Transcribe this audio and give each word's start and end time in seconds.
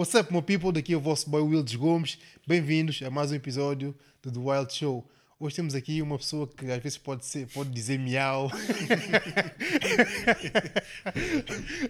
What's 0.00 0.14
up, 0.14 0.32
my 0.32 0.40
people? 0.40 0.72
Daqui 0.72 0.94
é 0.94 0.96
o 0.96 1.00
vosso 1.00 1.28
boy 1.28 1.42
Wildes 1.42 1.74
Gomes. 1.76 2.16
Bem-vindos 2.46 3.02
a 3.02 3.10
mais 3.10 3.30
um 3.32 3.34
episódio 3.34 3.94
do 4.22 4.32
The 4.32 4.38
Wild 4.38 4.72
Show. 4.72 5.06
Hoje 5.38 5.56
temos 5.56 5.74
aqui 5.74 6.00
uma 6.00 6.16
pessoa 6.16 6.48
que 6.48 6.64
às 6.70 6.82
vezes 6.82 6.96
pode, 6.96 7.26
ser, 7.26 7.46
pode 7.48 7.68
dizer 7.68 7.98
miau. 7.98 8.50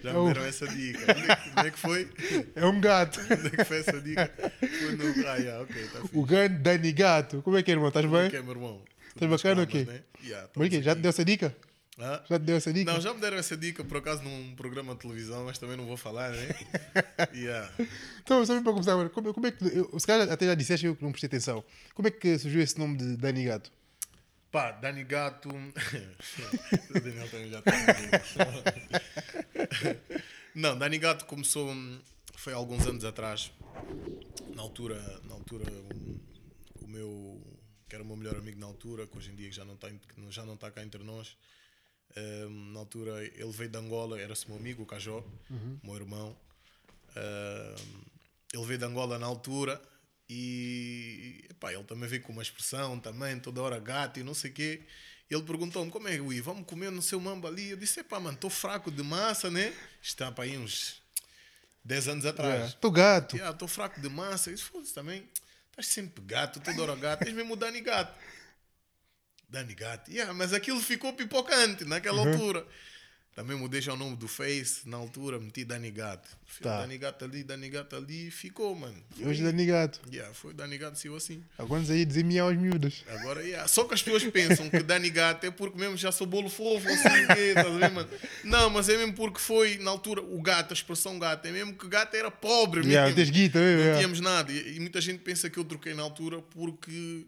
Já 0.03 0.11
me 0.13 0.25
deram 0.33 0.43
essa 0.45 0.67
dica. 0.67 0.99
Onde 1.09 1.21
é 1.21 1.35
que- 1.35 1.49
Onde 1.59 1.67
é 1.67 1.71
que 1.71 1.79
foi? 1.79 2.09
É 2.53 2.65
um 2.65 2.81
gato. 2.81 3.17
Onde 3.31 3.47
é 3.47 3.49
que 3.51 3.63
foi 3.63 3.79
essa 3.79 4.01
dica? 4.01 4.29
Foi 4.59 4.91
no. 4.97 5.27
Ah, 5.29 5.35
yeah, 5.37 5.61
ok, 5.63 5.87
tá. 5.93 5.99
O 6.11 6.25
grande 6.25 6.55
Dani 6.55 6.91
Gato. 6.91 7.41
Como 7.43 7.55
é 7.57 7.63
que 7.63 7.71
é, 7.71 7.75
irmão? 7.75 7.87
Estás 7.87 8.05
Como 8.05 8.17
é 8.17 8.21
bem? 8.23 8.29
que 8.31 8.35
é, 8.35 8.41
meu 8.41 8.51
irmão? 8.51 8.81
Estás 9.07 9.31
bacana 9.31 9.61
ou 9.61 9.67
quê? 9.67 9.85
né? 9.85 10.01
Yeah, 10.21 10.49
Mas 10.53 10.67
o 10.67 10.69
quê? 10.69 10.75
estamos 10.77 10.85
Já 10.85 10.95
te 10.95 11.01
deu 11.01 11.09
essa 11.09 11.23
dica? 11.23 11.55
Hã? 11.99 12.23
Já 12.29 12.39
te 12.39 12.45
deu 12.45 12.55
essa 12.55 12.71
dica? 12.73 12.91
Não, 12.91 13.01
já 13.01 13.13
me 13.13 13.19
deram 13.19 13.37
essa 13.37 13.55
dica 13.57 13.83
por 13.83 13.97
acaso 13.97 14.23
num 14.23 14.55
programa 14.55 14.93
de 14.93 15.01
televisão, 15.01 15.45
mas 15.45 15.57
também 15.57 15.75
não 15.77 15.85
vou 15.85 15.97
falar, 15.97 16.31
né? 16.31 16.47
Yeah. 17.35 17.71
Então, 18.23 18.45
só 18.45 18.59
para 18.61 18.71
começar 18.71 18.93
agora, 18.93 19.09
como, 19.09 19.33
como 19.33 19.47
é 19.47 19.51
que. 19.51 19.63
Eu, 19.65 19.99
se 19.99 20.07
calhar 20.07 20.29
até 20.31 20.45
já 20.45 20.55
disseste, 20.55 20.85
eu 20.85 20.95
que 20.95 21.03
não 21.03 21.11
prestei 21.11 21.27
atenção. 21.27 21.63
Como 21.93 22.07
é 22.07 22.11
que 22.11 22.37
surgiu 22.39 22.61
esse 22.61 22.79
nome 22.79 22.97
de 22.97 23.17
Dani 23.17 23.45
Gato? 23.45 23.71
Pá, 24.51 24.71
Dani 24.71 25.03
Gato. 25.03 25.49
o 26.95 26.99
Daniel 26.99 27.29
também 27.29 27.49
já 27.49 27.59
está. 27.59 27.71
Não, 30.55 30.77
Dani 30.77 30.97
Gato 30.97 31.25
começou. 31.25 31.69
hum, 31.69 31.99
Foi 32.35 32.53
há 32.53 32.55
alguns 32.55 32.85
anos 32.87 33.05
atrás. 33.05 33.51
Na 34.55 34.61
altura, 34.61 34.99
na 35.25 35.33
altura 35.35 35.65
um, 35.71 36.19
o 36.81 36.87
meu. 36.87 37.41
que 37.87 37.95
era 37.95 38.03
o 38.03 38.07
meu 38.07 38.15
melhor 38.17 38.35
amigo 38.35 38.59
na 38.59 38.65
altura, 38.65 39.07
que 39.07 39.17
hoje 39.17 39.31
em 39.31 39.35
dia 39.35 39.51
já 39.51 39.63
não 39.63 39.75
está, 39.75 39.89
já 40.29 40.45
não 40.45 40.55
está 40.55 40.69
cá 40.71 40.83
entre 40.83 41.03
nós. 41.03 41.37
Hum, 42.17 42.71
na 42.73 42.79
altura 42.79 43.23
ele 43.23 43.51
veio 43.51 43.69
de 43.69 43.77
Angola, 43.77 44.19
era-se 44.19 44.47
meu 44.47 44.57
amigo, 44.57 44.83
o 44.83 44.85
Cajó, 44.85 45.23
meu 45.83 45.95
irmão. 45.95 46.35
Hum, 47.15 48.01
ele 48.53 48.65
veio 48.65 48.79
de 48.79 48.85
Angola 48.85 49.17
na 49.17 49.25
altura 49.25 49.81
e 50.29 51.45
epá, 51.49 51.73
ele 51.73 51.83
também 51.83 52.07
veio 52.07 52.21
com 52.21 52.31
uma 52.31 52.41
expressão 52.41 52.99
também, 52.99 53.39
toda 53.39 53.61
hora 53.61 53.79
gato 53.79 54.19
e 54.19 54.23
não 54.23 54.33
sei 54.33 54.51
o 54.51 54.53
quê. 54.53 54.81
Ele 55.29 55.43
perguntou-me 55.43 55.89
como 55.89 56.09
é 56.09 56.15
que 56.15 56.21
Ui, 56.21 56.41
vamos 56.41 56.65
comer 56.65 56.91
no 56.91 57.01
seu 57.01 57.19
mambo 57.19 57.47
ali. 57.47 57.69
Eu 57.69 57.77
disse, 57.77 58.01
epá, 58.01 58.19
mano, 58.19 58.35
estou 58.35 58.49
fraco 58.49 58.91
de 58.91 59.01
massa, 59.01 59.49
né? 59.49 59.73
Está 60.01 60.29
para 60.29 60.43
aí 60.43 60.57
uns 60.57 61.01
10 61.85 62.07
anos 62.09 62.25
atrás. 62.25 62.69
Estou 62.69 62.91
gato. 62.91 63.35
Yeah, 63.35 63.53
estou 63.53 63.67
fraco 63.67 64.01
de 64.01 64.09
massa. 64.09 64.51
Disse, 64.51 64.63
foda-se 64.63 64.93
também, 64.93 65.29
estás 65.69 65.87
sempre 65.87 66.21
gato, 66.25 66.59
toda 66.59 66.81
hora 66.81 66.95
gato. 66.95 67.23
Tens 67.23 67.33
mesmo 67.33 67.53
o 67.53 67.55
Dani 67.55 67.79
Gato. 67.79 68.13
Dani 69.51 69.75
Gato. 69.75 70.09
Yeah, 70.11 70.33
mas 70.33 70.53
aquilo 70.53 70.79
ficou 70.81 71.13
pipocante 71.13 71.83
naquela 71.85 72.21
Uhum. 72.21 72.31
altura. 72.31 72.65
Também 73.33 73.55
mudei 73.55 73.79
já 73.81 73.93
o 73.93 73.97
nome 73.97 74.17
do 74.17 74.27
Face 74.27 74.81
na 74.85 74.97
altura, 74.97 75.39
meti 75.39 75.63
Dani 75.63 75.89
Gato. 75.89 76.27
Fui 76.45 76.63
Tá. 76.65 76.81
Dani 76.81 76.97
Gato 76.97 77.23
ali, 77.23 77.43
Dani 77.45 77.69
Gato 77.69 77.95
ali 77.95 78.27
e 78.27 78.31
ficou, 78.31 78.75
mano. 78.75 78.93
E 79.17 79.23
Hoje 79.25 79.41
Dani 79.41 79.65
Gato. 79.65 80.01
Yeah, 80.11 80.33
foi 80.33 80.53
Dani 80.53 80.77
Gato, 80.77 80.99
saiu 80.99 81.15
assim. 81.15 81.41
Agora 81.57 81.81
aí 81.89 82.03
dizer 82.03 82.25
miau 82.25 82.49
aos 82.49 82.57
miúdas. 82.57 83.05
Agora, 83.07 83.41
yeah. 83.41 83.65
Só 83.69 83.85
que 83.85 83.93
as 83.93 84.03
pessoas 84.03 84.25
pensam 84.25 84.69
que 84.69 84.83
Dani 84.83 85.09
Gato 85.09 85.45
é 85.45 85.49
porque 85.51 85.77
mesmo 85.79 85.95
já 85.95 86.11
sou 86.11 86.27
bolo 86.27 86.49
fofo, 86.49 86.85
assim, 86.89 87.07
o 87.23 87.27
quê, 87.33 87.41
estás 87.55 87.67
a 87.67 87.69
ver, 87.69 87.91
mano? 87.91 88.09
Não, 88.43 88.69
mas 88.69 88.89
é 88.89 88.97
mesmo 88.97 89.13
porque 89.13 89.39
foi, 89.39 89.77
na 89.77 89.91
altura, 89.91 90.21
o 90.21 90.41
gato, 90.41 90.71
a 90.71 90.73
expressão 90.73 91.17
gato, 91.17 91.45
é 91.47 91.51
mesmo 91.51 91.73
que 91.73 91.87
gato 91.87 92.13
era 92.15 92.29
pobre 92.29 92.81
mesmo. 92.85 93.31
guita, 93.31 93.59
Não 93.59 93.65
yeah. 93.65 93.95
tínhamos 93.97 94.19
nada. 94.19 94.51
E, 94.51 94.75
e 94.75 94.79
muita 94.81 94.99
gente 94.99 95.19
pensa 95.19 95.49
que 95.49 95.57
eu 95.57 95.63
troquei 95.63 95.93
na 95.93 96.03
altura 96.03 96.41
porque, 96.41 97.25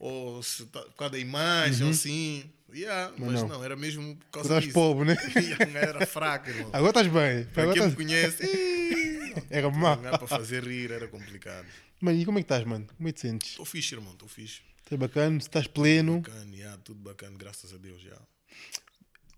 ou 0.00 0.42
se 0.42 0.64
tá, 0.66 0.80
por 0.80 0.94
causa 0.94 1.12
da 1.12 1.18
imagem, 1.18 1.84
ou 1.84 1.90
assim. 1.92 2.50
Yeah, 2.72 3.12
mas, 3.18 3.42
Uhum. 3.42 3.48
não. 3.48 3.58
não. 3.58 3.64
era 3.64 3.74
mesmo 3.76 4.16
por 4.16 4.26
causa 4.30 4.48
Estás 4.48 4.64
disso. 4.64 4.74
pobre, 4.74 5.04
né? 5.08 5.16
Yeah, 5.36 5.78
era 5.78 6.06
fraco, 6.06 6.48
irmão. 6.48 6.70
Agora 6.72 6.90
estás 6.90 7.06
bem. 7.08 7.44
Para 7.52 7.62
Agora 7.64 7.78
quem 7.78 7.82
me 7.86 7.88
estás... 7.88 7.94
conhece, 7.94 8.46
ih, 8.46 9.42
Era 9.50 9.70
má. 9.70 9.96
gajo 9.96 10.18
para 10.18 10.26
fazer 10.28 10.64
rir 10.64 10.90
era 10.92 11.06
complicado. 11.08 11.66
Mano, 12.00 12.18
e 12.18 12.24
como 12.24 12.38
é 12.38 12.42
que 12.42 12.44
estás, 12.46 12.64
mano? 12.64 12.86
Como 12.96 13.08
é 13.08 13.12
que 13.12 13.16
te 13.20 13.28
sentes? 13.28 13.50
Estou 13.50 13.64
fixe, 13.66 13.94
irmão, 13.94 14.12
estou 14.12 14.28
fixe. 14.28 14.60
Estás 14.84 14.98
bacana? 15.00 15.36
Estás 15.38 15.66
pleno? 15.66 16.20
Bacana, 16.20 16.54
yeah, 16.56 16.78
tudo 16.82 17.00
bacana, 17.00 17.36
graças 17.36 17.72
a 17.74 17.76
Deus, 17.76 18.00
já. 18.00 18.16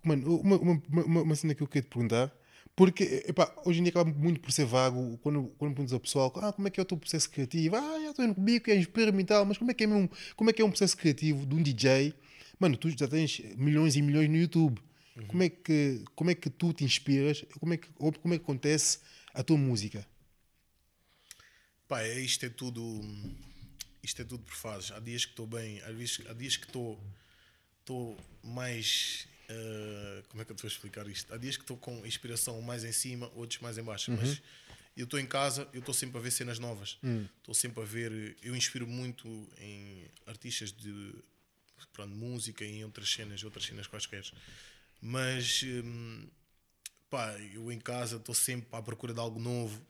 Mano, 0.05 0.37
uma, 0.41 0.57
uma, 0.57 0.83
uma, 0.89 1.23
uma 1.23 1.35
cena 1.35 1.55
que 1.55 1.63
eu 1.63 1.67
queria 1.67 1.83
te 1.83 1.89
perguntar, 1.89 2.31
porque 2.75 3.25
epá, 3.27 3.55
hoje 3.65 3.81
em 3.81 3.83
dia 3.83 3.91
acaba 3.91 4.11
muito 4.11 4.41
por 4.41 4.51
ser 4.51 4.65
vago 4.65 5.19
quando, 5.19 5.45
quando 5.59 5.73
perguntas 5.73 5.93
ao 5.93 6.01
pessoal 6.01 6.33
ah, 6.37 6.53
como 6.53 6.69
é 6.69 6.71
que 6.71 6.81
é 6.81 6.83
o 6.83 6.87
teu 6.87 6.97
processo 6.97 7.31
criativo? 7.31 7.77
Ah, 7.77 8.01
já 8.03 8.11
estou 8.11 8.25
indo 8.25 8.35
comigo, 8.35 8.71
é 8.71 8.75
experimental, 8.75 9.45
mas 9.45 9.59
como 9.59 9.71
é 9.71 9.75
que 9.75 9.85
é, 9.85 9.87
mesmo, 9.87 10.11
como 10.37 10.51
é 10.51 10.53
que 10.53 10.63
é 10.63 10.65
um 10.65 10.71
processo 10.71 10.97
criativo 10.97 11.47
de 11.47 11.55
um 11.55 11.63
DJ? 11.63 12.15
Mano, 12.59 12.77
tu 12.77 12.91
já 12.91 13.09
tens 13.09 13.41
milhões 13.57 13.97
e 13.97 14.03
milhões 14.03 14.29
no 14.29 14.37
YouTube. 14.37 14.81
Como, 15.27 15.43
é 15.43 15.51
que, 15.51 16.05
como 16.15 16.31
é 16.31 16.35
que 16.35 16.49
tu 16.49 16.73
te 16.73 16.85
inspiras? 16.85 17.45
Como 17.61 17.75
é 17.75 17.77
que, 17.77 17.89
como 17.93 18.35
é 18.35 18.39
que 18.39 18.45
acontece 18.45 19.01
a 19.35 19.43
tua 19.43 19.59
música? 19.59 20.07
Pá, 21.87 22.03
é, 22.03 22.19
isto 22.21 22.47
é 22.47 22.49
tudo. 22.49 23.03
Isto 24.03 24.23
é 24.23 24.25
tudo 24.25 24.43
por 24.43 24.55
fases. 24.55 24.91
Há 24.91 25.01
dias 25.01 25.27
que 25.27 25.33
estou 25.33 25.47
bem, 25.47 25.83
há 25.83 25.93
dias, 25.93 26.21
há 26.29 26.33
dias 26.33 26.57
que 26.57 26.67
estou 26.67 26.99
estou 27.83 28.17
mais. 28.43 29.29
Eh, 29.53 30.23
como 30.29 30.43
é 30.43 30.45
que 30.45 30.53
eu 30.53 30.57
te 30.57 30.63
vou 30.63 30.69
explicar 30.69 31.07
isto? 31.09 31.33
Há 31.33 31.37
dias 31.37 31.57
que 31.57 31.63
estou 31.63 31.77
com 31.77 32.05
inspiração 32.07 32.61
mais 32.63 32.85
em 32.85 32.93
cima, 32.93 33.31
outros 33.35 33.61
mais 33.61 33.79
em 33.79 33.83
baixo. 33.83 34.11
Mas 34.13 34.43
eu 34.97 35.05
estou 35.05 35.19
em 35.19 35.27
casa, 35.27 35.69
eu 35.73 35.81
estou 35.81 35.95
sempre 35.95 36.19
a 36.19 36.21
ver 36.21 36.31
cenas 36.31 36.59
novas. 36.59 36.99
Estou 37.39 37.55
sempre 37.55 37.83
a 37.83 37.87
ver. 37.87 38.37
Eu 38.43 38.55
inspiro 38.57 38.87
muito 38.87 39.27
em 39.59 40.07
artistas 40.27 40.73
de 40.73 41.15
pronto, 41.93 42.15
música 42.15 42.65
e 42.65 42.79
em 42.79 42.85
outras 42.85 43.11
cenas, 43.11 43.43
outras 43.45 43.65
cenas 43.65 43.87
quaisquer. 43.87 44.25
Mas. 45.01 45.63
hum, 45.65 46.27
pá, 47.13 47.39
eu 47.53 47.71
em 47.71 47.79
casa 47.79 48.17
estou 48.17 48.35
sempre 48.35 48.69
à 48.73 48.81
procura 48.81 49.13
de 49.13 49.21
algo 49.21 49.39
novo, 49.39 49.87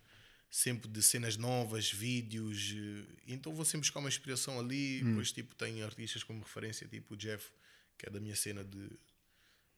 sempre 0.50 0.90
de 0.90 1.00
cenas 1.00 1.36
novas, 1.36 1.88
vídeos, 1.88 2.74
eh, 2.76 3.04
então 3.28 3.54
vou 3.54 3.64
sempre 3.64 3.82
buscar 3.82 4.00
uma 4.00 4.08
inspiração 4.08 4.58
ali, 4.58 5.04
depois 5.04 5.30
tipo 5.30 5.54
tenho 5.54 5.84
artistas 5.84 6.24
como 6.24 6.40
referência, 6.40 6.88
tipo 6.88 7.14
o 7.14 7.16
Jeff, 7.16 7.48
que 7.96 8.06
é 8.06 8.10
da 8.10 8.18
minha 8.18 8.34
cena 8.34 8.64
de, 8.64 8.90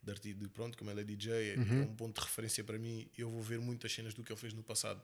de, 0.04 0.10
arti- 0.12 0.34
de 0.34 0.48
pronto, 0.48 0.76
como 0.78 0.91
ele 0.91 1.00
é 1.00 1.04
DJ, 1.04 1.32
é 1.54 1.59
um 1.82 1.94
ponto 1.94 2.20
de 2.20 2.26
referência 2.26 2.62
para 2.62 2.78
mim, 2.78 3.06
eu 3.16 3.31
vou 3.31 3.42
ver 3.42 3.59
muitas 3.59 3.92
cenas 3.92 4.15
do 4.15 4.22
que 4.22 4.32
ele 4.32 4.38
fez 4.41 4.53
no 4.53 4.62
passado. 4.62 5.00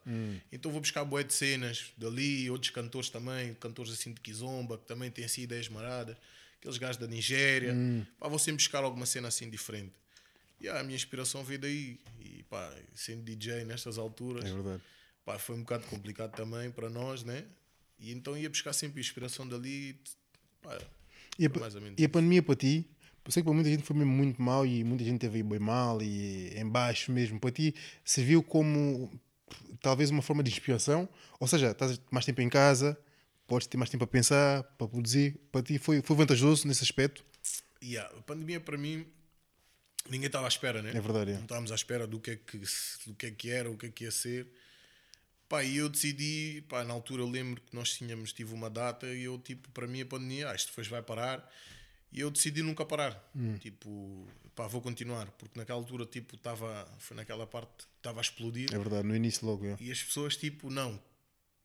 Então 0.53 0.71
vou 0.71 0.81
buscar 0.81 1.05
boé 1.05 1.23
de 1.23 1.33
cenas 1.33 1.93
dali, 1.97 2.49
outros 2.51 2.71
cantores 2.71 3.09
também, 3.11 3.55
cantores 3.55 3.93
assim 3.93 4.13
de 4.13 4.21
Kizomba, 4.21 4.79
que 4.79 4.85
também 4.87 5.11
têm 5.11 5.25
assim 5.25 5.43
ideias 5.43 5.69
maradas, 5.69 6.17
aqueles 6.59 6.77
gajos 6.79 6.97
da 6.99 7.07
Nigéria, 7.07 7.75
pá, 8.19 8.29
vou 8.29 8.39
sempre 8.39 8.57
buscar 8.63 8.85
alguma 8.85 9.07
cena 9.07 9.29
assim 9.29 9.49
diferente. 9.49 9.93
E 10.61 10.69
ah, 10.69 10.81
a 10.81 10.83
minha 10.83 10.97
inspiração 10.97 11.43
veio 11.43 11.59
daí. 11.59 11.99
E 12.21 12.43
pá, 12.51 12.71
sendo 12.95 13.23
DJ 13.23 13.65
nestas 13.65 13.97
alturas, 13.97 14.45
É 14.45 14.81
pá, 15.25 15.39
foi 15.39 15.57
um 15.57 15.61
bocado 15.61 15.87
complicado 15.87 16.33
também 16.37 16.71
para 16.71 16.91
nós, 16.91 17.25
né? 17.25 17.45
E 17.99 18.13
então 18.13 18.37
ia 18.37 18.49
buscar 18.51 18.73
sempre 18.75 19.01
inspiração 19.01 19.49
dali. 19.49 19.99
Pá, 20.61 20.79
E 21.39 21.47
a, 21.47 21.49
mais 21.49 21.75
ou 21.75 21.81
menos 21.81 21.99
e 21.99 22.05
a 22.05 22.09
pandemia 22.11 22.43
para 22.43 22.57
ti, 22.57 22.85
eu 23.25 23.31
sei 23.31 23.43
que 23.43 23.45
para 23.45 23.55
muita 23.55 23.71
gente 23.71 23.83
foi 23.83 23.97
mesmo 23.97 24.13
muito 24.13 24.41
mal 24.41 24.67
e 24.67 24.83
muita 24.83 25.05
gente 25.05 25.21
teve 25.21 25.39
aí 25.39 25.43
bem 25.43 25.59
mal 25.59 26.01
e 26.03 26.53
em 26.57 26.69
baixo 26.69 27.13
mesmo. 27.13 27.39
Para 27.39 27.51
ti, 27.51 27.75
serviu 28.05 28.43
como 28.43 29.11
talvez 29.81 30.11
uma 30.11 30.23
forma 30.23 30.43
de 30.43 30.51
inspiração? 30.51 31.09
Ou 31.39 31.47
seja, 31.47 31.71
estás 31.71 32.01
mais 32.11 32.25
tempo 32.25 32.41
em 32.41 32.49
casa, 32.49 32.99
podes 33.47 33.67
ter 33.67 33.77
mais 33.77 33.91
tempo 33.91 34.05
a 34.05 34.07
pensar, 34.07 34.63
para 34.63 34.89
produzir. 34.89 35.39
Para 35.53 35.63
ti 35.63 35.79
foi, 35.79 36.03
foi 36.03 36.17
vantajoso 36.17 36.67
nesse 36.67 36.83
aspecto? 36.83 37.25
Yeah, 37.83 38.15
a 38.17 38.23
pandemia 38.23 38.61
para 38.61 38.77
mim 38.77 39.07
ninguém 40.09 40.27
estava 40.27 40.47
à 40.47 40.49
espera, 40.49 40.83
né? 40.83 40.91
É 40.91 41.01
verdade, 41.01 41.33
é. 41.33 41.35
Não 41.35 41.43
estávamos 41.43 41.73
à 41.73 41.75
espera 41.75 42.07
do 42.07 42.21
que 42.21 42.33
é 42.33 42.37
que, 42.37 42.59
do 43.07 43.15
que, 43.15 43.27
é 43.27 43.31
que 43.31 43.51
era, 43.51 43.71
o 43.71 43.77
que 43.77 43.87
é 43.87 43.91
que 43.91 44.05
ia 44.05 44.11
ser. 44.11 44.47
Pá, 45.49 45.65
e 45.65 45.77
eu 45.77 45.89
decidi, 45.89 46.65
pá, 46.69 46.85
na 46.85 46.95
altura 46.95 47.25
lembro 47.25 47.61
que 47.61 47.75
nós 47.75 47.93
tínhamos, 47.95 48.33
tive 48.33 48.55
uma 48.55 48.71
data 48.71 49.07
e 49.07 49.25
eu, 49.25 49.39
tipo, 49.39 49.69
para 49.71 49.87
mim 49.87 50.01
a 50.01 50.07
pandemia, 50.07 50.51
ah, 50.51 50.55
isto 50.55 50.69
depois 50.69 50.87
vai 50.87 51.03
parar. 51.03 51.49
E 52.13 52.21
eu 52.21 52.31
decidi 52.31 52.63
nunca 52.63 52.85
parar. 52.85 53.31
Hum. 53.35 53.57
Tipo, 53.59 54.27
pá, 54.55 54.67
vou 54.67 54.81
continuar. 54.81 55.31
Porque 55.33 55.59
naquela 55.59 55.79
altura, 55.79 56.05
tipo, 56.07 56.35
estava, 56.37 56.87
foi 56.99 57.17
naquela 57.17 57.47
parte, 57.47 57.87
estava 57.97 58.21
a 58.21 58.23
explodir. 58.23 58.73
É 58.73 58.79
verdade, 58.79 59.07
no 59.07 59.15
início 59.15 59.47
logo. 59.47 59.65
É. 59.65 59.77
E 59.81 59.91
as 59.91 60.03
pessoas, 60.03 60.37
tipo, 60.37 60.71
não, 60.71 61.01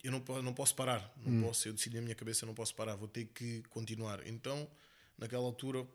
eu 0.03 0.11
não, 0.11 0.41
não 0.43 0.53
posso 0.53 0.75
parar. 0.75 1.11
Não 1.25 1.47
posso, 1.47 1.67
eu 1.67 1.73
decidi 1.73 1.95
na 1.95 2.03
minha 2.03 2.15
cabeça, 2.15 2.45
não 2.45 2.53
posso 2.53 2.75
parar, 2.75 2.95
vou 2.95 3.07
ter 3.07 3.25
que 3.25 3.63
continuar. 3.69 4.25
Então, 4.27 4.67
naquela 5.17 5.43
altura, 5.43 5.85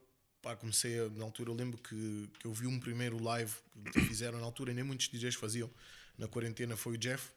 pá, 0.42 0.56
comecei 0.56 0.98
a, 0.98 1.08
na 1.10 1.24
altura, 1.24 1.50
eu 1.50 1.54
lembro 1.54 1.78
que, 1.78 2.28
que 2.40 2.46
eu 2.46 2.52
vi 2.52 2.66
um 2.66 2.80
primeiro 2.80 3.22
live 3.22 3.54
que 3.92 4.00
fizeram 4.00 4.40
na 4.40 4.44
altura, 4.44 4.72
e 4.72 4.74
nem 4.74 4.84
muitos 4.84 5.08
DJs 5.08 5.36
faziam. 5.36 5.70
Na 6.18 6.26
quarentena 6.26 6.76
foi 6.76 6.94
o 6.94 6.98
Jeff. 6.98 7.30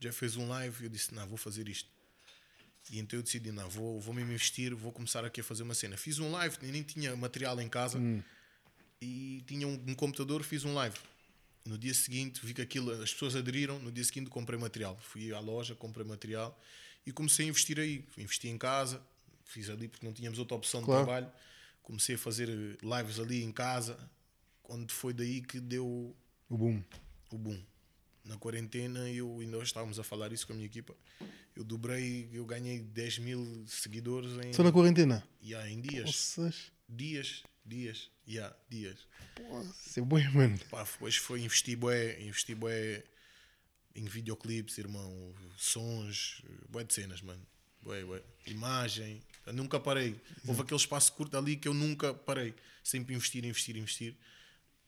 Jeff 0.00 0.18
fez 0.18 0.36
um 0.36 0.48
live 0.48 0.82
e 0.82 0.86
eu 0.86 0.90
disse, 0.90 1.14
não, 1.14 1.26
vou 1.28 1.36
fazer 1.36 1.68
isto. 1.68 1.88
E 2.90 2.98
então 2.98 3.18
eu 3.18 3.22
decidi, 3.22 3.52
não, 3.52 3.68
vou, 3.68 4.00
vou 4.00 4.14
mesmo 4.14 4.30
investir, 4.32 4.74
vou 4.74 4.90
começar 4.92 5.24
aqui 5.24 5.40
a 5.40 5.44
fazer 5.44 5.62
uma 5.62 5.74
cena. 5.74 5.96
Fiz 5.96 6.18
um 6.18 6.30
live, 6.32 6.56
nem 6.62 6.82
tinha 6.82 7.14
material 7.16 7.60
em 7.60 7.68
casa 7.68 7.98
e 9.00 9.42
tinha 9.46 9.66
um, 9.68 9.74
um 9.86 9.94
computador, 9.94 10.42
fiz 10.42 10.64
um 10.64 10.74
live. 10.74 10.96
No 11.64 11.76
dia 11.76 11.92
seguinte 11.92 12.40
vi 12.44 12.54
que 12.54 12.62
aquilo, 12.62 12.90
as 13.02 13.12
pessoas 13.12 13.36
aderiram, 13.36 13.78
no 13.78 13.92
dia 13.92 14.04
seguinte 14.04 14.30
comprei 14.30 14.58
material. 14.58 14.98
Fui 15.02 15.32
à 15.34 15.38
loja, 15.40 15.74
comprei 15.74 16.04
material 16.06 16.58
e 17.06 17.12
comecei 17.12 17.46
a 17.46 17.48
investir 17.50 17.78
aí. 17.78 18.04
Investi 18.16 18.48
em 18.48 18.56
casa, 18.56 19.02
fiz 19.44 19.68
ali 19.68 19.86
porque 19.88 20.06
não 20.06 20.12
tínhamos 20.12 20.38
outra 20.38 20.56
opção 20.56 20.82
Claro. 20.82 21.00
de 21.00 21.06
trabalho. 21.06 21.32
Comecei 21.82 22.14
a 22.14 22.18
fazer 22.18 22.48
eh, 22.48 22.76
lives 22.82 23.18
ali 23.18 23.42
em 23.42 23.52
casa, 23.52 23.98
onde 24.64 24.92
foi 24.92 25.12
daí 25.12 25.40
que 25.42 25.58
deu 25.60 26.14
O 26.50 26.56
boom. 26.56 26.82
o 27.30 27.38
boom. 27.38 27.62
Na 28.28 28.36
quarentena, 28.36 29.10
eu 29.10 29.40
ainda 29.40 29.56
hoje 29.56 29.68
estávamos 29.68 29.98
a 29.98 30.04
falar 30.04 30.32
isso 30.32 30.46
com 30.46 30.52
a 30.52 30.56
minha 30.56 30.66
equipa. 30.66 30.94
Eu 31.56 31.64
dobrei, 31.64 32.28
eu 32.32 32.44
ganhei 32.44 32.80
10 32.80 33.18
mil 33.18 33.64
seguidores 33.66 34.30
em, 34.44 34.52
Só 34.52 34.62
na 34.62 34.70
quarentena? 34.70 35.26
yeah, 35.42 35.68
em 35.68 35.80
dias. 35.80 36.04
Poças. 36.04 36.72
Dias, 36.88 37.42
dias, 37.64 38.10
yeah, 38.28 38.54
dias. 38.68 38.98
Isso 39.84 40.00
é 40.00 40.02
bom, 40.02 40.20
mano. 40.32 40.58
Pá, 40.70 40.84
depois 40.84 41.16
foi 41.16 41.40
investir 41.40 41.76
bué, 41.76 42.20
investir 42.20 42.54
bué 42.54 43.02
em 43.94 44.04
videoclipes, 44.04 44.78
irmão, 44.78 45.34
sons, 45.56 46.42
bué 46.68 46.84
de 46.84 46.94
cenas, 46.94 47.22
mano. 47.22 47.44
Bué, 47.82 48.04
bué. 48.04 48.22
Imagem. 48.46 49.22
Eu 49.46 49.54
nunca 49.54 49.80
parei. 49.80 50.20
Houve 50.46 50.62
aquele 50.62 50.80
espaço 50.80 51.12
curto 51.14 51.36
ali 51.36 51.56
que 51.56 51.66
eu 51.66 51.74
nunca 51.74 52.12
parei. 52.12 52.54
Sempre 52.84 53.14
investir, 53.14 53.44
investir, 53.44 53.76
investir. 53.76 54.14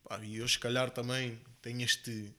Pá, 0.04 0.22
e 0.22 0.36
eu, 0.36 0.48
se 0.48 0.58
calhar, 0.58 0.90
também 0.90 1.40
tenho 1.62 1.82
este. 1.82 2.32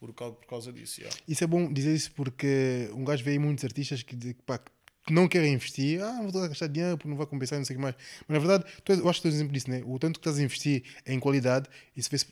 Por 0.00 0.14
causa, 0.14 0.34
por 0.34 0.46
causa 0.46 0.72
disso, 0.72 1.00
yeah. 1.00 1.16
Isso 1.28 1.44
é 1.44 1.46
bom 1.46 1.70
dizer 1.70 1.94
isso 1.94 2.10
porque 2.12 2.90
um 2.94 3.04
gajo 3.04 3.22
vê 3.22 3.32
aí 3.32 3.38
muitos 3.38 3.62
artistas 3.64 4.02
que, 4.02 4.16
pá, 4.46 4.58
que 5.06 5.12
não 5.12 5.28
querem 5.28 5.52
investir, 5.52 6.00
ah, 6.02 6.22
vou 6.22 6.48
gastar 6.48 6.68
dinheiro 6.68 6.96
porque 6.96 7.08
não 7.08 7.18
vai 7.18 7.26
compensar, 7.26 7.58
não 7.58 7.66
sei 7.66 7.76
o 7.76 7.78
que 7.78 7.82
mais. 7.82 7.94
Mas 8.26 8.34
na 8.34 8.38
verdade, 8.38 8.72
tu, 8.82 8.92
eu 8.92 9.08
acho 9.10 9.20
que 9.20 9.22
tu 9.22 9.28
és 9.28 9.34
um 9.34 9.36
exemplo 9.36 9.52
disso, 9.52 9.68
né? 9.68 9.82
O 9.84 9.98
tanto 9.98 10.18
que 10.18 10.20
estás 10.20 10.38
a 10.38 10.42
investir 10.42 10.84
em 11.06 11.20
qualidade, 11.20 11.68
isso 11.94 12.10
vê-se 12.10 12.26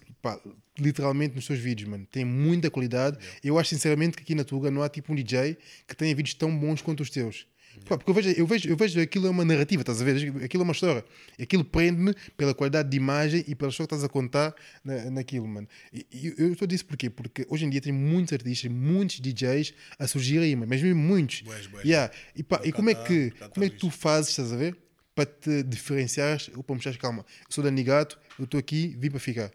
literalmente 0.79 1.35
nos 1.35 1.47
teus 1.47 1.59
vídeos, 1.59 1.91
mano. 1.91 2.07
Tem 2.07 2.25
muita 2.25 2.71
qualidade. 2.71 3.19
Eu 3.45 3.59
acho 3.59 3.69
sinceramente 3.71 4.17
que 4.17 4.23
aqui 4.23 4.35
na 4.35 4.45
Tuga 4.45 4.71
não 4.71 4.83
há 4.83 4.89
tipo 4.89 5.13
um 5.13 5.15
DJ 5.15 5.59
que 5.87 5.95
tenha 5.95 6.15
vídeos 6.15 6.35
tão 6.35 6.57
bons 6.57 6.81
quanto 6.81 7.03
os 7.03 7.11
teus. 7.11 7.47
Pá, 7.87 7.97
porque 7.97 8.11
eu 8.11 8.15
vejo, 8.15 8.31
eu, 8.31 8.47
vejo, 8.47 8.69
eu 8.69 8.77
vejo 8.77 9.01
aquilo 9.01 9.27
é 9.27 9.31
uma 9.31 9.45
narrativa, 9.45 9.83
estás 9.83 10.01
a 10.01 10.05
ver? 10.05 10.45
Aquilo 10.45 10.63
é 10.63 10.65
uma 10.65 10.73
história. 10.73 11.05
Aquilo 11.41 11.65
prende-me 11.65 12.15
pela 12.37 12.55
qualidade 12.55 12.89
de 12.89 12.97
imagem 12.97 13.45
e 13.47 13.55
pela 13.55 13.71
história 13.71 13.89
que 13.89 13.95
estás 13.95 14.05
a 14.05 14.09
contar 14.09 14.55
na, 14.85 15.11
naquilo, 15.11 15.47
mano. 15.47 15.69
E, 15.93 16.07
e 16.13 16.35
eu 16.39 16.53
estou 16.53 16.67
a 16.67 16.69
dizer 16.69 16.85
porquê? 16.85 17.11
Porque 17.11 17.47
hoje 17.49 17.65
em 17.65 17.71
dia 17.71 17.81
tem 17.81 17.93
muitos 17.93 18.33
artistas, 18.33 18.71
muitos 18.71 19.21
DJs 19.21 19.75
a 19.99 20.07
surgir 20.07 20.39
aí, 20.39 20.55
mas 20.57 20.69
mesmo 20.69 20.95
muitos. 20.95 21.43
Bués, 21.43 21.67
bués. 21.67 21.85
Yeah. 21.85 22.13
E, 22.35 22.43
pá, 22.43 22.61
e 22.65 22.73
como 22.73 22.91
é 22.91 22.95
que, 22.95 23.31
como 23.53 23.65
é 23.65 23.71
que 23.71 23.77
tu 23.77 23.91
fazes, 23.91 24.31
estás 24.31 24.53
a 24.53 24.57
ver? 24.57 24.77
Para 25.15 25.27
te 25.27 25.63
diferenciares, 25.65 26.51
ou 26.55 26.63
para 26.63 26.75
mostrar 26.75 26.97
calma, 26.97 27.27
eu 27.41 27.47
sou 27.51 27.65
Dani 27.65 27.83
Gato, 27.83 28.19
eu 28.39 28.45
estou 28.45 28.59
aqui, 28.59 28.97
vim 28.99 29.11
para 29.11 29.21
ficar. 29.21 29.51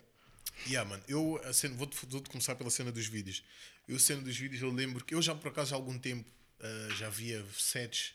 Yeah, 0.67 0.89
mano, 0.89 1.03
eu 1.07 1.39
cena, 1.51 1.75
vou, 1.75 1.89
começar 2.29 2.55
pela 2.55 2.69
cena 2.69 2.91
dos 2.91 3.07
vídeos. 3.07 3.43
Eu, 3.87 3.99
cena 3.99 4.21
dos 4.21 4.37
vídeos, 4.37 4.61
eu 4.61 4.71
lembro 4.71 5.03
que 5.03 5.13
eu 5.15 5.21
já 5.21 5.35
por 5.35 5.49
acaso 5.49 5.73
há 5.73 5.77
algum 5.77 5.97
tempo 5.97 6.29
ah, 6.63 6.95
já 6.97 7.09
via 7.09 7.45
sets, 7.53 8.13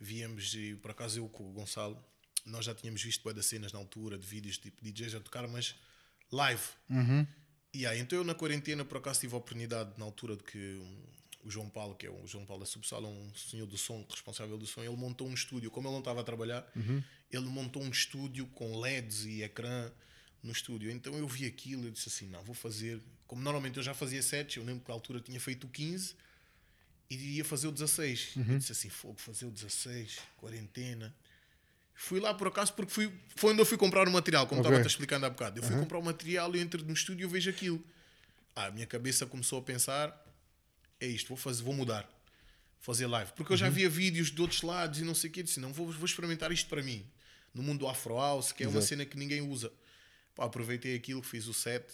víamos 0.00 0.54
e 0.54 0.74
por 0.76 0.90
acaso 0.90 1.18
eu 1.18 1.28
com 1.28 1.50
o 1.50 1.52
Gonçalo, 1.52 2.02
nós 2.46 2.64
já 2.64 2.74
tínhamos 2.74 3.02
visto 3.02 3.22
bué 3.22 3.34
das 3.34 3.44
cenas 3.44 3.74
na 3.74 3.78
altura 3.78 4.16
de 4.16 4.26
vídeos 4.26 4.56
tipo 4.56 4.82
DJs 4.82 5.16
a 5.16 5.20
tocar, 5.20 5.46
mas 5.46 5.74
live. 6.32 6.62
Yeah, 7.76 7.98
então 8.00 8.18
eu 8.18 8.24
na 8.24 8.34
quarentena 8.34 8.86
por 8.86 8.96
acaso 8.96 9.20
tive 9.20 9.34
a 9.34 9.36
oportunidade 9.36 9.92
na 9.98 10.06
altura 10.06 10.34
de 10.34 10.42
que 10.42 10.80
o 11.44 11.50
João 11.50 11.68
Paulo, 11.68 11.94
que 11.94 12.06
é 12.06 12.10
o 12.10 12.26
João 12.26 12.46
Paulo 12.46 12.64
da 12.64 12.66
Subsala, 12.66 13.06
um 13.06 13.34
senhor 13.34 13.66
do 13.66 13.76
som, 13.76 14.04
responsável 14.08 14.56
do 14.56 14.66
som, 14.66 14.82
ele 14.82 14.96
montou 14.96 15.28
um 15.28 15.34
estúdio. 15.34 15.70
Como 15.70 15.86
ele 15.86 15.92
não 15.92 16.00
estava 16.00 16.22
a 16.22 16.24
trabalhar, 16.24 16.66
ele 17.30 17.46
montou 17.46 17.82
um 17.82 17.90
estúdio 17.90 18.46
com 18.46 18.80
LEDs 18.80 19.26
e 19.26 19.42
ecrã 19.42 19.92
no 20.42 20.52
estúdio. 20.52 20.90
Então 20.90 21.14
eu 21.14 21.28
vi 21.28 21.44
aquilo 21.44 21.86
e 21.86 21.90
disse 21.90 22.08
assim: 22.08 22.28
não, 22.28 22.42
vou 22.42 22.54
fazer. 22.54 23.00
Como 23.26 23.42
normalmente 23.42 23.76
eu 23.76 23.82
já 23.82 23.92
fazia 23.92 24.22
sets, 24.22 24.56
eu 24.56 24.64
lembro 24.64 24.82
que 24.82 24.88
na 24.88 24.94
altura 24.94 25.20
tinha 25.20 25.38
feito 25.38 25.66
o 25.66 25.70
15 25.70 26.16
e 27.10 27.36
ia 27.36 27.44
fazer 27.44 27.66
o 27.66 27.72
16. 27.72 28.36
Eu 28.36 28.58
disse 28.58 28.72
assim: 28.72 28.88
fogo, 28.88 29.20
fazer 29.20 29.44
o 29.46 29.50
16, 29.50 30.18
quarentena. 30.36 31.14
Fui 31.92 32.18
lá 32.18 32.32
por 32.32 32.48
acaso 32.48 32.72
porque 32.72 32.90
fui, 32.90 33.12
foi 33.36 33.52
onde 33.52 33.60
eu 33.60 33.66
fui 33.66 33.76
comprar 33.76 34.08
o 34.08 34.10
material, 34.10 34.46
como 34.46 34.62
estava 34.62 34.78
a 34.78 34.80
te 34.80 34.86
explicando 34.86 35.26
há 35.26 35.30
bocado. 35.30 35.58
Eu 35.58 35.62
fui 35.62 35.76
comprar 35.76 35.98
o 35.98 36.02
material 36.02 36.54
e 36.56 36.60
entro 36.60 36.82
no 36.82 36.94
estúdio 36.94 37.24
e 37.24 37.24
eu 37.24 37.28
vejo 37.28 37.50
aquilo. 37.50 37.84
Ah, 38.56 38.66
a 38.66 38.70
minha 38.70 38.86
cabeça 38.86 39.26
começou 39.26 39.58
a 39.58 39.62
pensar: 39.62 40.26
é 40.98 41.06
isto, 41.06 41.28
vou, 41.28 41.36
fazer, 41.36 41.62
vou 41.62 41.74
mudar. 41.74 42.08
Fazer 42.78 43.06
live. 43.06 43.32
Porque 43.32 43.52
eu 43.52 43.56
já 43.56 43.68
via 43.68 43.90
vídeos 43.90 44.30
de 44.30 44.40
outros 44.40 44.62
lados 44.62 45.00
e 45.00 45.04
não 45.04 45.14
sei 45.14 45.28
o 45.28 45.32
que. 45.32 45.42
Disse: 45.42 45.60
não, 45.60 45.72
vou, 45.72 45.90
vou 45.92 46.06
experimentar 46.06 46.50
isto 46.52 46.68
para 46.68 46.82
mim. 46.82 47.04
No 47.52 47.62
mundo 47.62 47.80
do 47.80 47.88
Afro 47.88 48.14
House, 48.14 48.52
que 48.52 48.62
é 48.64 48.66
uma 48.66 48.78
Exato. 48.78 48.86
cena 48.86 49.04
que 49.04 49.18
ninguém 49.18 49.42
usa. 49.42 49.70
Pá, 50.34 50.46
aproveitei 50.46 50.94
aquilo, 50.94 51.22
fiz 51.22 51.46
o 51.48 51.52
set. 51.52 51.84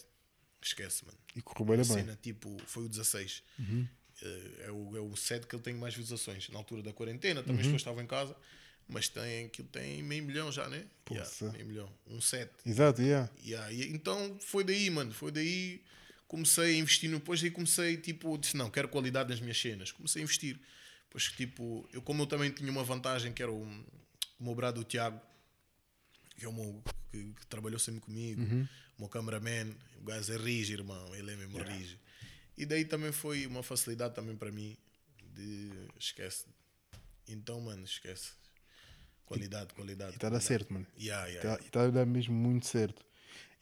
Esquece, 0.62 1.04
mano. 1.04 1.18
E 1.34 1.42
correu 1.42 1.76
bem, 1.76 1.84
cena 1.84 2.18
tipo, 2.22 2.56
foi 2.66 2.84
o 2.84 2.88
16. 2.88 3.42
Eh, 3.58 3.62
É, 4.22 4.70
o, 4.70 4.96
é 4.96 5.00
o 5.00 5.14
set 5.14 5.46
que 5.46 5.54
ele 5.54 5.62
tem 5.62 5.74
mais 5.74 5.94
visualizações. 5.94 6.48
Na 6.48 6.58
altura 6.58 6.82
da 6.82 6.92
quarentena, 6.92 7.42
também 7.42 7.60
as 7.60 7.66
pessoas 7.66 7.82
estavam 7.82 8.02
em 8.02 8.06
casa, 8.06 8.34
mas 8.88 9.08
tem, 9.08 9.46
aquilo 9.46 9.68
tem 9.68 10.02
meio 10.02 10.24
milhão 10.24 10.50
já, 10.50 10.68
né? 10.68 10.86
Yeah, 11.10 11.30
meio 11.52 11.66
milhão. 11.66 11.92
Um 12.06 12.20
set. 12.20 12.50
Exato, 12.64 13.02
yeah. 13.02 13.30
Yeah, 13.44 13.72
e 13.72 13.92
então 13.92 14.38
foi 14.40 14.64
daí, 14.64 14.88
mano. 14.88 15.12
Foi 15.12 15.30
daí. 15.30 15.82
Comecei 16.26 16.76
a 16.76 16.78
investir 16.78 17.10
no. 17.10 17.18
Depois 17.18 17.42
aí 17.42 17.50
comecei, 17.50 17.96
tipo, 17.98 18.36
disse: 18.38 18.56
não, 18.56 18.70
quero 18.70 18.88
qualidade 18.88 19.28
nas 19.30 19.40
minhas 19.40 19.60
cenas. 19.60 19.92
Comecei 19.92 20.22
a 20.22 20.24
investir. 20.24 20.58
Pois, 21.10 21.24
tipo, 21.24 21.88
eu, 21.92 22.00
como 22.02 22.22
eu 22.22 22.26
também 22.26 22.50
tinha 22.50 22.70
uma 22.70 22.82
vantagem, 22.84 23.32
que 23.32 23.42
era 23.42 23.52
o, 23.52 23.62
o 23.62 24.44
meu 24.44 24.54
brado, 24.54 24.80
o 24.80 24.84
Tiago, 24.84 25.20
que 26.38 26.44
é 26.44 26.48
o 26.48 26.52
meu. 26.52 26.82
que, 27.10 27.32
que 27.32 27.46
trabalhou 27.46 27.78
sempre 27.78 28.00
comigo, 28.00 28.42
o 28.98 29.02
meu 29.02 29.08
cameraman. 29.08 29.74
O 30.00 30.04
gajo 30.04 30.32
é 30.32 30.36
rige, 30.36 30.72
irmão. 30.72 31.14
Ele 31.14 31.32
é 31.32 31.36
mesmo 31.36 31.58
rige. 31.62 31.98
E 32.56 32.64
daí 32.64 32.84
também 32.84 33.12
foi 33.12 33.46
uma 33.46 33.62
facilidade 33.62 34.14
também 34.14 34.36
para 34.36 34.50
mim. 34.50 34.76
De. 35.34 35.70
Esquece. 35.98 36.46
Então, 37.28 37.60
mano, 37.60 37.84
esquece. 37.84 38.32
Qualidade, 39.24 39.74
qualidade. 39.74 40.12
E 40.12 40.14
está 40.14 40.28
a 40.28 40.30
dar 40.30 40.40
certo, 40.40 40.72
mano. 40.72 40.86
Yeah, 40.98 41.26
yeah. 41.26 41.56
Tá- 41.56 41.62
E 41.62 41.66
está 41.66 41.82
a 41.84 41.90
dar 41.90 42.06
mesmo 42.06 42.34
muito 42.34 42.66
certo. 42.66 43.04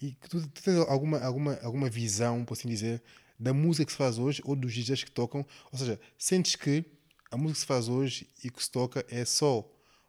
E 0.00 0.12
tu, 0.28 0.46
tu 0.48 0.62
tens 0.62 0.76
alguma, 0.88 1.18
alguma, 1.20 1.54
alguma 1.62 1.88
visão, 1.88 2.44
por 2.44 2.52
assim 2.54 2.68
dizer, 2.68 3.02
da 3.38 3.54
música 3.54 3.86
que 3.86 3.92
se 3.92 3.98
faz 3.98 4.18
hoje 4.18 4.42
ou 4.44 4.54
dos 4.54 4.72
DJs 4.74 5.04
que 5.04 5.10
tocam? 5.10 5.44
Ou 5.72 5.78
seja, 5.78 5.98
sentes 6.18 6.54
que 6.56 6.84
a 7.30 7.36
música 7.36 7.54
que 7.54 7.60
se 7.60 7.66
faz 7.66 7.88
hoje 7.88 8.28
e 8.44 8.50
que 8.50 8.62
se 8.62 8.70
toca 8.70 9.04
é 9.08 9.24
só 9.24 9.60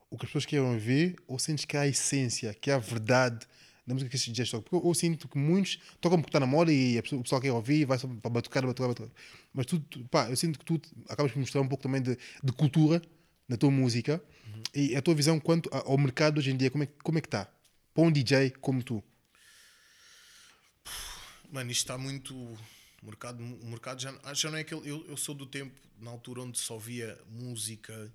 o 0.09 0.17
que 0.17 0.25
as 0.25 0.29
pessoas 0.29 0.45
querem 0.45 0.65
ouvir 0.65 1.15
ou 1.27 1.39
sentes 1.39 1.65
que 1.65 1.77
há 1.77 1.81
a 1.81 1.87
essência, 1.87 2.53
que 2.53 2.69
há 2.69 2.75
a 2.75 2.79
verdade 2.79 3.47
da 3.85 3.93
música 3.93 4.09
que 4.09 4.15
esses 4.15 4.27
DJs 4.33 4.49
tocam? 4.49 4.63
Porque 4.63 4.75
eu, 4.85 4.89
eu 4.89 4.93
sinto 4.93 5.27
que 5.27 5.37
muitos 5.37 5.77
tocam 6.01 6.17
porque 6.19 6.29
está 6.29 6.39
na 6.39 6.45
moda 6.47 6.71
e 6.73 7.01
pessoa- 7.01 7.19
o 7.19 7.23
pessoal 7.23 7.41
quer 7.41 7.51
ouvir, 7.51 7.85
vai 7.85 7.97
só 7.99 8.07
para 8.07 8.29
batucar, 8.29 8.65
batucar, 8.65 8.87
batucar. 8.89 9.11
Mas 9.53 9.65
tu, 9.65 9.79
tu- 9.79 10.03
pá, 10.05 10.29
eu 10.29 10.35
sinto 10.35 10.57
que 10.59 10.65
tu 10.65 10.81
acabas 11.09 11.31
por 11.31 11.39
mostrar 11.39 11.61
um 11.61 11.67
pouco 11.67 11.83
também 11.83 12.01
de, 12.01 12.17
de 12.43 12.51
cultura 12.53 13.01
na 13.47 13.57
tua 13.57 13.69
música 13.71 14.21
e 14.73 14.95
a 14.95 15.01
tua 15.01 15.13
visão 15.13 15.39
quanto 15.39 15.69
ao 15.71 15.97
mercado 15.97 16.39
hoje 16.39 16.51
em 16.51 16.57
dia, 16.57 16.71
como 16.71 16.83
é, 16.83 16.87
como 17.03 17.17
é 17.17 17.21
que 17.21 17.27
está? 17.27 17.47
Para 17.93 18.03
um 18.03 18.11
DJ 18.11 18.49
como 18.59 18.81
tu. 18.83 19.03
Mano, 21.51 21.71
isto 21.71 21.81
está 21.83 21.97
muito. 21.97 22.33
O 22.35 23.05
mercado, 23.05 23.41
o 23.43 23.65
mercado 23.67 24.01
já, 24.01 24.13
já 24.33 24.49
não 24.49 24.57
é 24.57 24.61
aquele. 24.61 24.81
Eu, 24.89 25.05
eu 25.07 25.15
sou 25.15 25.35
do 25.35 25.45
tempo, 25.45 25.73
na 26.01 26.09
altura 26.11 26.41
onde 26.41 26.57
só 26.57 26.77
via 26.77 27.17
música, 27.29 28.11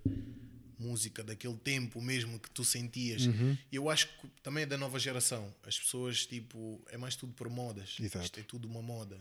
música 0.80 1.22
daquele 1.22 1.56
tempo 1.56 2.00
mesmo 2.00 2.38
que 2.38 2.50
tu 2.50 2.64
sentias. 2.64 3.22
E 3.70 3.76
eu 3.76 3.90
acho 3.90 4.08
que 4.08 4.28
também 4.42 4.62
é 4.64 4.66
da 4.66 4.78
nova 4.78 4.98
geração. 4.98 5.54
As 5.64 5.78
pessoas, 5.78 6.26
tipo, 6.26 6.82
é 6.88 6.96
mais 6.96 7.16
tudo 7.16 7.32
por 7.32 7.48
modas. 7.48 7.96
Exato. 8.00 8.24
Isto 8.24 8.40
é 8.40 8.42
tudo 8.42 8.66
uma 8.66 8.82
moda. 8.82 9.20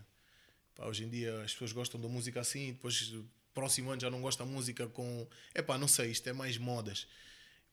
Pá, 0.75 0.85
hoje 0.85 1.03
em 1.03 1.09
dia 1.09 1.41
as 1.41 1.51
pessoas 1.53 1.71
gostam 1.71 1.99
da 1.99 2.07
música 2.07 2.39
assim, 2.39 2.71
depois 2.71 3.13
próximo 3.53 3.91
ano 3.91 3.99
já 3.99 4.09
não 4.09 4.21
gosta 4.21 4.45
da 4.45 4.49
música 4.49 4.87
com. 4.87 5.27
É 5.53 5.61
pá, 5.61 5.77
não 5.77 5.87
sei, 5.87 6.11
isto 6.11 6.27
é 6.29 6.33
mais 6.33 6.57
modas. 6.57 7.07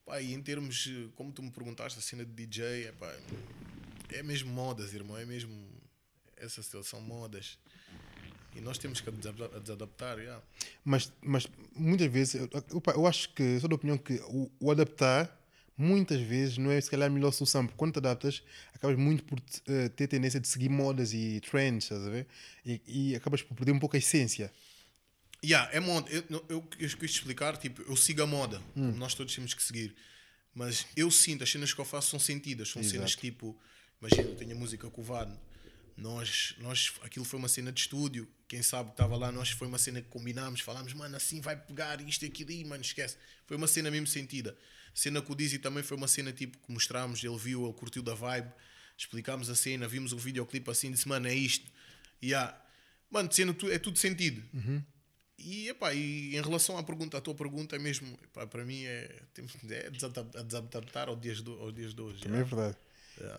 Pá, 0.05 0.21
e 0.21 0.33
em 0.33 0.43
termos, 0.43 0.89
como 1.15 1.33
tu 1.33 1.43
me 1.43 1.51
perguntaste, 1.51 1.99
a 1.99 2.03
cena 2.03 2.25
de 2.25 2.33
DJ, 2.33 2.87
é 2.87 2.93
pá, 2.93 3.17
é 4.11 4.23
mesmo 4.23 4.53
modas, 4.53 4.93
irmão, 4.93 5.17
é 5.17 5.25
mesmo. 5.25 5.55
Essas 6.37 6.67
são 6.87 7.01
modas. 7.01 7.59
E 8.57 8.61
nós 8.61 8.79
temos 8.79 9.01
que 9.01 9.11
desada- 9.11 9.61
desadaptar, 9.61 10.19
yeah. 10.19 10.43
Mas, 10.85 11.13
mas 11.23 11.47
muitas 11.75 12.11
vezes, 12.11 12.35
eu, 12.35 12.49
eu, 12.95 13.07
acho 13.07 13.29
que, 13.35 13.61
sou 13.61 13.69
da 13.69 13.77
opinião 13.77 13.99
que 13.99 14.15
o, 14.29 14.51
o 14.59 14.71
adaptar, 14.71 15.39
muitas 15.77 16.21
vezes, 16.21 16.57
não 16.57 16.71
é 16.71 16.81
se 16.81 16.91
calhar 16.91 17.07
a 17.07 17.13
melhor 17.13 17.33
solução, 17.33 17.67
porque 17.67 17.77
quando 17.77 17.93
te 17.93 17.99
adaptas, 17.99 18.43
acabas 18.75 18.97
muito 18.97 19.23
por 19.25 19.39
eh, 19.67 19.91
ter 19.91 20.07
tendência 20.09 20.41
de 20.41 20.49
seguir 20.49 20.71
modas 20.71 21.13
e 21.13 21.41
trends, 21.41 21.85
estás 21.85 22.07
a 22.07 22.11
ver? 22.11 22.27
E, 22.65 22.81
e 22.87 23.15
acabas 23.15 23.43
por 23.43 23.55
perder 23.55 23.73
um 23.73 23.79
pouco 23.79 23.95
a 23.95 23.99
essência. 23.99 24.51
Yeah, 25.45 25.71
é 25.73 25.79
moda. 25.79 26.11
Eu, 26.11 26.25
eu, 26.31 26.69
eu 26.79 26.89
quis 26.89 27.11
explicar, 27.11 27.57
tipo, 27.59 27.83
eu 27.83 27.95
sigo 27.95 28.23
a 28.23 28.27
moda, 28.27 28.61
como 28.73 28.97
nós 28.97 29.15
todos 29.15 29.35
temos 29.35 29.53
que 29.53 29.63
seguir. 29.63 29.95
Mas 30.55 30.87
eu 30.97 31.11
sinto, 31.11 31.45
as 31.45 31.51
cenas 31.51 31.75
que 31.75 31.81
eu 31.81 31.85
faço 31.85 32.09
são 32.09 32.19
sentidas, 32.19 32.71
são 32.71 32.83
cenas 32.83 33.15
que 33.15 33.31
tipo, 33.31 33.55
imagina, 34.01 34.31
eu 34.31 34.37
tenho 34.37 34.53
a 34.53 34.59
música 34.59 34.89
com 34.89 35.03
o 35.03 35.05
Vado. 35.05 35.39
Nós, 35.97 36.55
nós, 36.59 36.93
aquilo 37.03 37.25
foi 37.25 37.39
uma 37.39 37.49
cena 37.49 37.73
de 37.73 37.81
estúdio. 37.81 38.29
Quem 38.47 38.63
sabe 38.63 38.91
estava 38.91 39.17
lá, 39.17 39.33
nós 39.33 39.51
foi 39.51 39.67
uma 39.67 39.79
cena 39.79 40.01
que 40.03 40.09
combinámos, 40.09 40.61
falámos, 40.61 40.93
mano, 40.93 41.17
assim 41.17 41.41
vai 41.41 41.57
pegar 41.57 42.01
isto 42.03 42.25
e 42.25 42.29
aquilo, 42.29 42.51
e 42.51 42.65
mano, 42.65 42.83
esquece. 42.83 43.17
Foi 43.47 43.57
uma 43.57 43.67
cena 43.67 43.91
mesmo 43.91 44.07
sentida. 44.07 44.57
Cena 44.95 45.21
com 45.21 45.33
o 45.33 45.37
Dizzy 45.37 45.59
também 45.59 45.83
foi 45.83 45.97
uma 45.97 46.09
cena 46.09 46.33
tipo 46.33 46.59
que 46.59 46.73
mostrámos, 46.73 47.23
ele 47.25 47.37
viu, 47.37 47.65
ele 47.65 47.73
curtiu 47.75 48.03
da 48.03 48.15
vibe, 48.15 48.51
explicámos 48.97 49.51
a 49.51 49.55
cena, 49.55 49.89
vimos 49.89 50.13
o 50.13 50.19
videoclipe 50.19 50.71
assim, 50.71 50.91
disse, 50.91 51.09
mano, 51.09 51.27
é 51.27 51.35
isto. 51.35 51.71
E 52.23 52.29
yeah. 52.29 52.59
mano, 53.11 53.31
cena 53.33 53.53
tu- 53.53 53.71
é 53.71 53.79
tudo 53.79 53.99
sentido. 53.99 54.43
E, 55.39 55.69
epá, 55.69 55.93
e 55.93 56.35
em 56.35 56.41
relação 56.41 56.79
à 56.79 56.83
pergunta, 56.83 57.19
à 57.19 57.21
tua 57.21 57.35
pergunta, 57.35 57.77
é 57.77 57.79
mesmo, 57.79 58.19
epá, 58.25 58.47
para 58.47 58.65
mim 58.65 58.85
é, 58.85 59.23
é 59.69 59.91
desadaptar 59.91 61.09
aos 61.09 61.21
dias, 61.21 61.43
do, 61.43 61.53
aos 61.61 61.75
dias 61.75 61.95
de 61.95 62.01
hoje. 62.01 62.21
Também 62.21 62.41
é 62.41 62.45
verdade. 62.45 62.77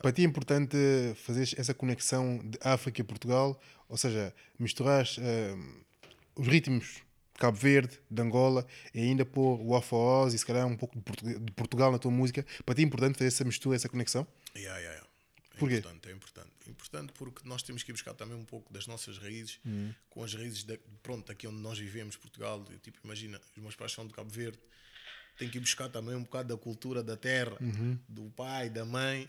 Para 0.01 0.11
ti 0.11 0.21
é 0.21 0.25
importante 0.25 0.75
fazer 1.23 1.43
essa 1.57 1.73
conexão 1.73 2.39
de 2.43 2.57
África 2.61 3.01
e 3.01 3.03
Portugal, 3.03 3.59
ou 3.87 3.97
seja, 3.97 4.33
misturar 4.59 5.05
os 6.35 6.47
ritmos 6.47 6.85
de 7.33 7.39
Cabo 7.39 7.57
Verde, 7.57 7.99
de 8.09 8.21
Angola, 8.21 8.65
e 8.93 8.99
ainda 9.01 9.23
pôr 9.25 9.59
o 9.61 9.75
Afoz 9.75 10.33
e 10.33 10.37
se 10.39 10.45
calhar 10.45 10.65
um 10.65 10.75
pouco 10.75 10.95
de, 10.95 11.01
Portu- 11.03 11.39
de 11.39 11.51
Portugal 11.53 11.91
na 11.91 11.99
tua 11.99 12.11
música. 12.11 12.45
Para 12.65 12.73
ti 12.75 12.81
é 12.81 12.85
importante 12.85 13.13
fazer 13.17 13.27
essa 13.27 13.43
mistura, 13.43 13.75
essa 13.75 13.87
conexão? 13.89 14.25
Yeah, 14.55 14.77
yeah, 14.79 14.95
yeah. 14.95 15.07
É 15.53 15.59
Porquê? 15.59 15.77
importante, 15.77 16.09
é 16.09 16.11
importante. 16.11 16.49
É 16.65 16.69
importante 16.69 17.13
porque 17.13 17.47
nós 17.47 17.63
temos 17.63 17.81
que 17.83 17.91
ir 17.91 17.93
buscar 17.93 18.13
também 18.13 18.35
um 18.37 18.45
pouco 18.45 18.71
das 18.73 18.85
nossas 18.87 19.17
raízes, 19.17 19.59
Hum. 19.65 19.91
com 20.09 20.23
as 20.23 20.33
raízes, 20.33 20.63
da, 20.63 20.77
pronto, 21.01 21.31
aqui 21.31 21.47
onde 21.47 21.57
nós 21.57 21.77
vivemos, 21.79 22.15
Portugal. 22.15 22.63
Eu, 22.71 22.79
Tipo, 22.79 22.99
imagina, 23.03 23.39
os 23.55 23.61
meus 23.61 23.75
pais 23.75 23.91
são 23.91 24.05
de 24.07 24.13
Cabo 24.13 24.29
Verde, 24.29 24.59
tem 25.37 25.47
que 25.49 25.57
ir 25.57 25.61
buscar 25.61 25.89
também 25.89 26.15
um 26.15 26.23
bocado 26.23 26.49
da 26.55 26.57
cultura 26.61 27.03
da 27.03 27.15
terra, 27.17 27.55
Uhum. 27.61 27.97
do 28.07 28.29
pai, 28.31 28.69
da 28.69 28.83
mãe, 28.85 29.27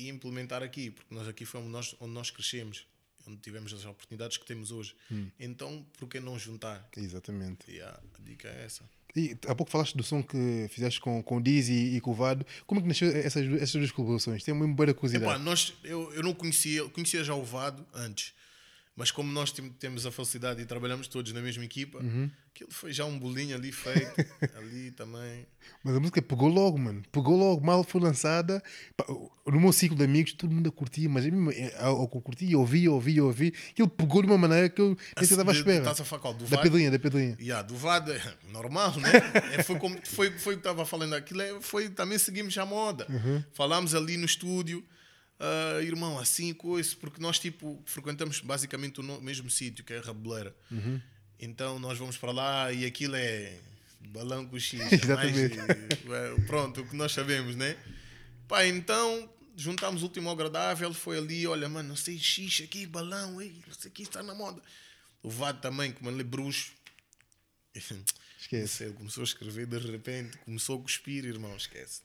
e 0.00 0.08
implementar 0.08 0.62
aqui, 0.62 0.90
porque 0.90 1.14
nós 1.14 1.28
aqui 1.28 1.44
fomos 1.44 1.70
nós, 1.70 1.94
onde 2.00 2.12
nós 2.12 2.30
crescemos, 2.30 2.86
onde 3.26 3.38
tivemos 3.38 3.72
as 3.72 3.84
oportunidades 3.84 4.36
que 4.36 4.46
temos 4.46 4.70
hoje. 4.70 4.94
Hum. 5.10 5.28
Então, 5.38 5.84
por 5.98 6.08
que 6.08 6.20
não 6.20 6.38
juntar? 6.38 6.88
Exatamente. 6.96 7.70
Yeah, 7.70 8.00
a 8.18 8.22
dica 8.22 8.48
é 8.48 8.64
essa. 8.64 8.84
E 9.14 9.36
há 9.46 9.54
pouco 9.54 9.70
falaste 9.70 9.96
do 9.96 10.02
som 10.02 10.22
que 10.22 10.68
fizeste 10.70 11.00
com, 11.00 11.22
com 11.22 11.38
o 11.38 11.42
Dizzy 11.42 11.96
e 11.96 12.00
com 12.00 12.12
o 12.12 12.14
Vado. 12.14 12.46
Como 12.66 12.80
é 12.80 12.82
que 12.82 12.88
nasceu 12.88 13.08
essas, 13.10 13.44
essas 13.54 13.72
duas 13.72 13.90
colaborações? 13.90 14.44
Tenho 14.44 14.56
uma 14.56 14.68
boa 14.68 14.94
curiosidade. 14.94 15.32
Epá, 15.32 15.38
nós, 15.38 15.74
eu, 15.82 16.12
eu 16.14 16.22
não 16.22 16.32
conhecia, 16.32 16.78
eu 16.78 16.90
conhecia 16.90 17.24
já 17.24 17.34
o 17.34 17.42
Vado 17.42 17.84
antes, 17.92 18.32
mas 18.96 19.10
como 19.10 19.32
nós 19.32 19.50
tem- 19.52 19.70
temos 19.70 20.04
a 20.04 20.10
facilidade 20.10 20.60
e 20.60 20.66
trabalhamos 20.66 21.08
todos 21.08 21.32
na 21.32 21.40
mesma 21.40 21.64
equipa, 21.64 21.98
Uhum. 22.00 22.30
aquilo 22.54 22.70
foi 22.70 22.92
já 22.92 23.04
um 23.06 23.18
bolinho 23.18 23.56
ali 23.56 23.72
feito, 23.72 24.12
ali 24.56 24.90
também. 24.90 25.46
Mas 25.82 25.96
a 25.96 26.00
música 26.00 26.20
pegou 26.20 26.48
logo, 26.48 26.76
mano. 26.78 27.02
Pegou 27.10 27.36
logo, 27.36 27.64
mal 27.64 27.82
foi 27.84 28.00
lançada. 28.00 28.62
No 29.46 29.58
meu 29.60 29.72
ciclo 29.72 29.96
de 29.96 30.04
amigos, 30.04 30.32
todo 30.32 30.50
mundo 30.52 30.68
a 30.68 30.72
curtia, 30.72 31.08
mas 31.08 31.24
eu, 31.24 31.32
ao 31.78 32.08
que 32.08 32.16
eu 32.16 32.20
curtia, 32.20 32.58
ouvia, 32.58 32.90
ouvia, 32.92 33.24
ouvia. 33.24 33.52
Aquilo 33.70 33.88
pegou 33.88 34.20
de 34.22 34.28
uma 34.28 34.36
maneira 34.38 34.68
que 34.68 34.80
eu 34.80 34.88
nem 35.16 35.24
estava 35.24 35.50
à 35.50 35.54
espera. 35.54 35.78
estás 35.78 36.00
a 36.00 36.04
falar 36.04 36.20
qual? 36.22 36.34
Do 36.34 36.44
Da 36.44 36.58
pedrinha, 36.58 36.90
da 36.90 36.98
pedrinha. 36.98 37.36
Yeah, 37.40 37.62
do 37.66 37.76
Vado, 37.76 38.12
é 38.12 38.34
normal, 38.52 38.94
né? 38.98 39.10
É, 39.54 39.62
foi 39.62 39.78
como 39.78 39.98
foi, 40.04 40.30
foi 40.32 40.54
o 40.54 40.56
que 40.58 40.60
estava 40.60 40.84
falando 40.84 41.14
aquilo, 41.14 41.40
é, 41.40 41.60
foi, 41.60 41.88
também 41.88 42.18
seguimos 42.18 42.56
a 42.58 42.66
moda. 42.66 43.06
Uhum. 43.08 43.42
Falámos 43.54 43.94
ali 43.94 44.16
no 44.16 44.26
estúdio, 44.26 44.84
ah, 45.40 45.80
irmão, 45.82 46.18
assim, 46.18 46.52
coisa, 46.52 46.94
porque 47.00 47.20
nós 47.20 47.38
tipo 47.38 47.82
frequentamos 47.86 48.40
basicamente 48.40 49.00
o 49.00 49.20
mesmo 49.22 49.50
sítio, 49.50 49.82
que 49.82 49.94
é 49.94 49.98
a 49.98 50.02
Rabeleira. 50.02 50.54
Uhum. 50.70 51.00
Então 51.38 51.78
nós 51.78 51.98
vamos 51.98 52.18
para 52.18 52.30
lá 52.30 52.70
e 52.70 52.84
aquilo 52.84 53.16
é 53.16 53.58
balão 54.08 54.46
com 54.46 54.58
X. 54.58 54.78
Exatamente. 54.92 55.56
mais, 55.56 55.70
eh, 55.70 56.40
pronto, 56.46 56.82
o 56.82 56.86
que 56.86 56.94
nós 56.94 57.12
sabemos, 57.12 57.56
né? 57.56 57.74
Pá, 58.46 58.66
então 58.66 59.30
juntámos 59.56 60.02
o 60.02 60.06
último 60.06 60.30
agradável, 60.30 60.92
foi 60.92 61.16
ali, 61.16 61.46
olha, 61.46 61.68
mano, 61.68 61.90
não 61.90 61.96
sei, 61.96 62.18
X 62.18 62.62
aqui, 62.62 62.86
balão, 62.86 63.40
ei, 63.40 63.62
não 63.66 63.74
sei 63.74 63.90
o 63.90 63.94
que 63.94 64.02
está 64.02 64.22
na 64.22 64.34
moda. 64.34 64.60
O 65.22 65.30
Vado 65.30 65.60
também, 65.60 65.92
como 65.92 66.10
ele 66.10 66.20
é 66.20 66.24
bruxo. 66.24 66.72
Esquece. 68.38 68.68
Sei, 68.68 68.92
começou 68.92 69.22
a 69.22 69.24
escrever 69.24 69.66
de 69.66 69.78
repente, 69.78 70.36
começou 70.38 70.78
a 70.78 70.82
cuspir, 70.82 71.24
irmão, 71.24 71.54
esquece. 71.56 72.02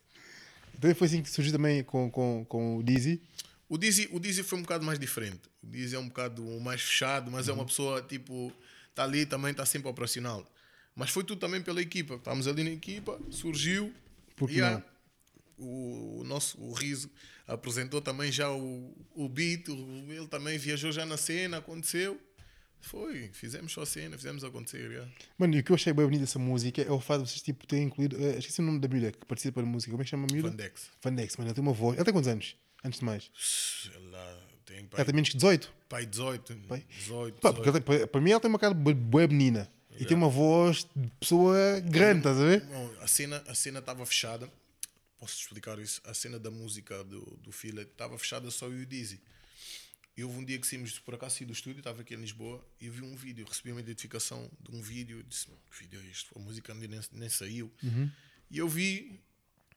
Então 0.78 0.94
foi 0.96 1.08
assim 1.08 1.22
que 1.22 1.30
surgiu 1.30 1.52
também 1.54 1.84
com, 1.84 2.10
com, 2.12 2.46
com 2.48 2.78
o 2.78 2.84
Dizzy. 2.84 3.22
O 3.68 3.78
Dizzy, 3.78 4.10
o 4.12 4.20
Dizzy 4.20 4.44
foi 4.44 4.60
um 4.60 4.62
bocado 4.62 4.86
mais 4.86 5.00
diferente. 5.00 5.42
O 5.64 5.68
Dizzy 5.68 5.96
é 5.96 6.00
um 6.00 6.08
bocado 6.08 6.44
mais 6.62 6.82
fechado, 6.82 7.32
mas 7.32 7.48
é 7.48 7.52
Uhum. 7.52 7.60
uma 7.60 7.66
pessoa 7.66 8.02
tipo, 8.02 8.52
está 8.90 9.04
ali 9.04 9.26
também, 9.26 9.52
está 9.52 9.66
sempre 9.66 9.88
operacional. 9.90 10.46
Mas 10.96 11.10
foi 11.10 11.24
tudo 11.24 11.40
também 11.40 11.62
pela 11.62 11.82
equipa. 11.82 12.16
Estávamos 12.16 12.48
ali 12.48 12.64
na 12.64 12.70
equipa, 12.72 13.20
surgiu. 13.32 13.94
Por 14.36 14.50
que 14.50 14.58
e 14.58 14.62
há- 14.62 14.82
o, 15.58 16.20
o 16.20 16.24
nosso 16.26 16.60
o 16.62 16.74
Riso 16.74 17.10
apresentou 17.48 18.02
também 18.02 18.32
já 18.32 18.52
o, 18.52 18.94
o 19.16 19.28
beat, 19.30 19.68
o- 19.70 20.06
ele 20.12 20.28
também 20.28 20.58
viajou 20.58 20.92
já 20.92 21.06
na 21.06 21.18
cena, 21.18 21.58
aconteceu. 21.58 22.20
Foi, 22.82 23.30
fizemos 23.34 23.72
só 23.72 23.82
a 23.82 23.86
cena, 23.86 24.16
fizemos 24.16 24.44
acontecer. 24.44 24.92
já. 24.92 25.08
Mano, 25.38 25.56
e 25.56 25.60
o 25.60 25.64
que 25.64 25.72
eu 25.72 25.76
achei 25.76 25.92
bem 25.92 26.06
bonito 26.06 26.22
dessa 26.22 26.38
música 26.38 26.82
é 26.82 26.92
o 26.92 27.00
fato 27.00 27.24
de 27.24 27.30
vocês 27.32 27.42
tipo, 27.42 27.66
terem 27.66 27.86
incluído. 27.86 28.16
eh, 28.24 28.38
esqueci 28.38 28.62
o 28.62 28.64
nome 28.64 28.80
da 28.80 28.88
miúda 28.88 29.12
que 29.12 29.26
participa 29.26 29.62
da 29.62 29.68
música. 29.68 29.92
Como 29.92 30.02
é 30.02 30.06
que 30.06 30.10
chama 30.12 30.28
a 30.30 30.34
miúda? 30.34 30.50
Vandex. 30.50 30.90
Vandex, 31.02 31.36
mano. 31.38 31.48
Ela 31.50 31.56
tem 31.56 31.62
uma 31.64 31.74
voz. 31.74 31.96
Ela 31.98 32.06
tem 32.06 32.14
quantos 32.14 32.28
anos? 32.28 32.56
Antes 32.84 33.00
de 33.00 33.06
mais. 33.06 33.32
Ela 33.96 34.40
tem 34.66 34.78
Ela 34.78 34.88
pai, 34.88 35.06
tem 35.06 35.14
menos 35.16 35.30
que 35.30 35.36
18. 35.36 35.74
pai 35.90 36.06
18, 36.06 36.56
Pai? 36.68 36.86
18, 37.00 37.42
Pá, 37.42 37.50
18. 37.50 37.56
porque 37.56 37.70
ela 37.70 37.82
tem- 38.00 38.08
para, 38.08 38.22
mim 38.22 38.32
ela 38.32 38.40
tem 38.40 38.50
uma 38.50 38.60
cara 38.60 38.74
boa 38.74 39.28
menina. 39.28 39.68
E 39.98 40.06
tem 40.06 40.16
uma 40.18 40.28
voz 40.30 40.86
de 40.96 41.10
pessoa 41.20 41.80
grande, 41.80 42.18
estás 42.20 42.38
a 42.38 42.44
ver? 42.44 42.62
Bom, 42.66 42.94
a 43.00 43.08
cena 43.08 43.42
a 43.48 43.56
cena 43.56 43.80
estava 43.80 44.06
fechada. 44.06 44.48
Posso 45.18 45.40
explicar 45.40 45.80
isso? 45.80 46.02
A 46.04 46.14
cena 46.14 46.38
da 46.38 46.52
música 46.52 47.02
do, 47.06 47.22
do 47.42 47.52
Fila 47.52 47.82
estava 47.82 48.18
fechada 48.20 48.52
só 48.52 48.66
eu 48.68 48.80
e 48.80 48.84
o 48.84 48.86
Dizzy. 48.86 49.20
E 50.18 50.24
houve 50.24 50.38
um 50.40 50.46
dia 50.46 50.58
que 50.58 50.66
saímos, 50.66 50.98
por 51.00 51.14
acaso 51.14 51.38
saí 51.38 51.46
do 51.46 51.52
estúdio, 51.54 51.80
estava 51.80 52.02
aqui 52.02 52.14
em 52.14 52.18
Lisboa, 52.18 52.66
e 52.80 52.86
eu 52.86 52.94
vi 52.94 53.02
um 53.02 53.16
vídeo, 53.16 53.46
recebi 53.46 53.72
uma 53.72 53.82
identificação 53.82 54.50
de 54.62 54.76
um 54.76 54.82
vídeo, 54.82 55.22
disse, 55.24 55.48
que 55.48 55.80
vídeo 55.84 56.00
é 56.00 56.06
este? 56.10 56.30
A 56.36 56.40
música 56.40 56.72
ainda 56.72 56.88
nem, 56.88 57.02
nem 57.12 57.30
saiu. 57.30 57.72
E 58.50 58.58
eu 58.58 58.70
vi 58.70 59.20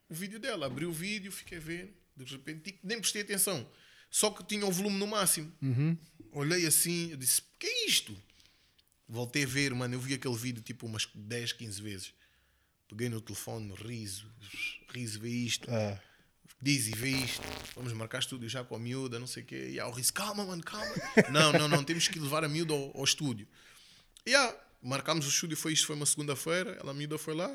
o 0.09 0.15
vídeo 0.15 0.39
dela, 0.39 0.67
abri 0.67 0.87
o 0.87 0.93
vídeo, 0.93 1.33
fiquei 1.33 1.59
a 1.59 1.61
ver, 1.61 2.01
de 2.17 2.25
repente, 2.25 2.73
tipo, 2.73 2.87
nem 2.87 3.01
prestei 3.01 3.23
atenção. 3.23 3.69
Só 4.11 4.31
que 4.31 4.45
tinha 4.45 4.65
o 4.65 4.71
volume 4.71 4.97
no 4.97 5.07
máximo. 5.07 5.53
Olhei 6.33 6.67
assim, 6.67 7.11
eu 7.11 7.17
disse, 7.17 7.43
que 7.59 7.67
é 7.67 7.87
isto? 7.87 8.17
Voltei 9.09 9.45
a 9.45 9.47
ver, 9.47 9.75
mano, 9.75 9.95
eu 9.95 10.01
vi 10.01 10.15
aquele 10.15 10.37
vídeo 10.37 10.63
tipo 10.63 10.87
umas 10.87 11.07
10, 11.15 11.53
15 11.53 11.83
vezes. 11.83 12.15
Peguei 12.89 13.09
no 13.09 13.21
telefone, 13.21 13.75
riso, 13.75 14.31
riso, 14.91 15.21
vê 15.21 15.31
isto. 15.31 15.69
Ah, 15.71 16.01
Diz 16.61 16.89
e 16.89 16.91
vê 16.91 17.11
isto. 17.11 17.43
Vamos 17.77 17.93
marcar 17.93 18.19
estúdio 18.19 18.49
já 18.49 18.65
com 18.65 18.75
a 18.75 18.79
miúda, 18.79 19.19
não 19.19 19.27
sei 19.27 19.43
o 19.43 19.47
quê. 19.47 19.71
E 19.73 19.79
há 19.81 19.87
o 19.87 19.93
riso, 19.93 20.13
calma, 20.13 20.45
mano, 20.45 20.63
calma. 20.63 20.93
não, 21.31 21.53
não, 21.53 21.69
não, 21.69 21.85
temos 21.85 22.09
que 22.09 22.19
levar 22.19 22.45
a 22.45 22.49
miúda 22.49 22.75
ao, 22.75 22.97
ao 22.97 23.05
estúdio. 23.05 23.47
E 24.27 24.31
yeah, 24.31 24.57
marcámos 24.83 25.25
o 25.25 25.29
estúdio, 25.29 25.57
foi 25.57 25.73
isto, 25.73 25.87
foi 25.87 25.95
uma 25.95 26.07
segunda-feira. 26.07 26.77
Ela, 26.81 26.91
a 26.91 26.95
miúda 26.95 27.17
foi 27.17 27.35
lá. 27.35 27.49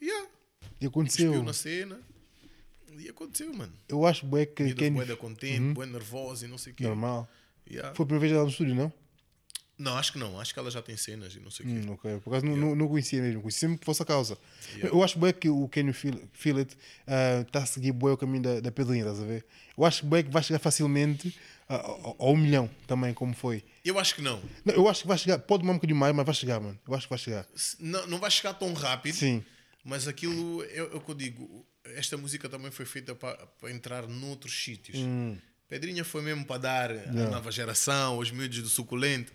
E 0.00 0.06
yeah, 0.06 0.28
e 0.80 0.86
aconteceu. 0.86 1.42
na 1.42 1.52
cena. 1.52 2.00
E 2.98 3.08
aconteceu, 3.08 3.52
mano. 3.52 3.72
Eu 3.88 4.06
acho 4.06 4.24
bué 4.24 4.42
A 4.42 4.46
que 4.46 4.62
miúda 4.62 4.78
quem. 4.78 4.92
bué 4.92 5.04
da 5.04 5.16
contente, 5.16 5.74
bué 5.74 5.84
nervosa 5.84 6.46
e 6.46 6.48
não 6.48 6.56
sei 6.56 6.72
o 6.72 6.76
quê. 6.76 6.84
Normal. 6.84 7.28
Yeah. 7.70 7.94
Foi 7.94 8.04
a 8.04 8.06
primeira 8.06 8.20
vez 8.20 8.32
ela 8.32 8.44
no 8.44 8.50
estúdio, 8.50 8.74
não? 8.74 8.92
Não, 9.78 9.96
acho 9.98 10.12
que 10.12 10.18
não. 10.18 10.40
Acho 10.40 10.54
que 10.54 10.58
ela 10.58 10.70
já 10.70 10.80
tem 10.80 10.96
cenas 10.96 11.34
e 11.34 11.40
não 11.40 11.50
sei 11.50 11.66
o 11.66 11.68
quê. 11.68 11.74
Hum, 11.74 11.92
ok. 11.92 12.20
Por 12.20 12.30
acaso 12.30 12.46
não, 12.46 12.56
não, 12.56 12.74
não 12.74 12.88
conhecia 12.88 13.20
mesmo. 13.20 13.42
Conhecia 13.42 13.68
sempre 13.68 13.78
por 13.78 13.86
vossa 13.86 14.04
causa. 14.04 14.38
Eu 14.82 15.02
acho 15.02 15.18
bué 15.18 15.32
que 15.32 15.50
o 15.50 15.68
Kenny 15.68 15.92
Phillips 15.92 16.76
está 17.46 17.62
a 17.62 17.66
seguir 17.66 17.92
bué 17.92 18.12
o 18.12 18.16
caminho 18.16 18.42
da, 18.42 18.60
da 18.60 18.72
pedrinha, 18.72 19.02
estás 19.02 19.20
a 19.20 19.24
ver? 19.24 19.44
Eu 19.76 19.84
acho 19.84 20.06
bué 20.06 20.22
que 20.22 20.30
vai 20.30 20.42
chegar 20.42 20.58
facilmente 20.58 21.36
ah, 21.68 21.74
ao, 21.76 22.16
ao 22.18 22.36
milhão 22.36 22.70
também, 22.86 23.12
como 23.12 23.34
foi. 23.34 23.64
Eu 23.84 23.98
acho 23.98 24.14
que 24.14 24.22
não. 24.22 24.40
Não, 24.64 24.74
eu 24.74 24.88
acho 24.88 25.02
que 25.02 25.08
vai 25.08 25.18
chegar, 25.18 25.38
pode 25.38 25.60
demorar 25.60 25.74
um 25.74 25.78
bocadinho 25.78 25.98
mais, 25.98 26.14
mas 26.14 26.24
vai 26.24 26.34
chegar, 26.34 26.58
mano. 26.58 26.78
Eu 26.86 26.94
acho 26.94 27.06
que 27.06 27.10
vai 27.10 27.18
chegar. 27.18 27.46
Não, 27.78 28.06
não 28.06 28.18
vai 28.18 28.30
chegar 28.30 28.54
tão 28.54 28.72
rápido. 28.72 29.14
Sim. 29.14 29.44
Mas 29.84 30.08
aquilo 30.08 30.64
é, 30.64 30.78
é 30.78 30.82
o 30.82 31.00
que 31.00 31.10
eu 31.10 31.14
digo. 31.14 31.66
Esta 31.84 32.16
música 32.16 32.48
também 32.48 32.70
foi 32.70 32.86
feita 32.86 33.14
para 33.14 33.70
entrar 33.70 34.08
noutros 34.08 34.52
sítios. 34.64 34.98
Hum. 34.98 35.36
Pedrinha 35.68 36.04
foi 36.04 36.22
mesmo 36.22 36.44
para 36.44 36.58
dar 36.58 36.90
a 36.90 37.12
nova 37.12 37.50
geração, 37.50 38.18
os 38.18 38.30
miúdos 38.30 38.62
do 38.62 38.68
suculento. 38.68 39.32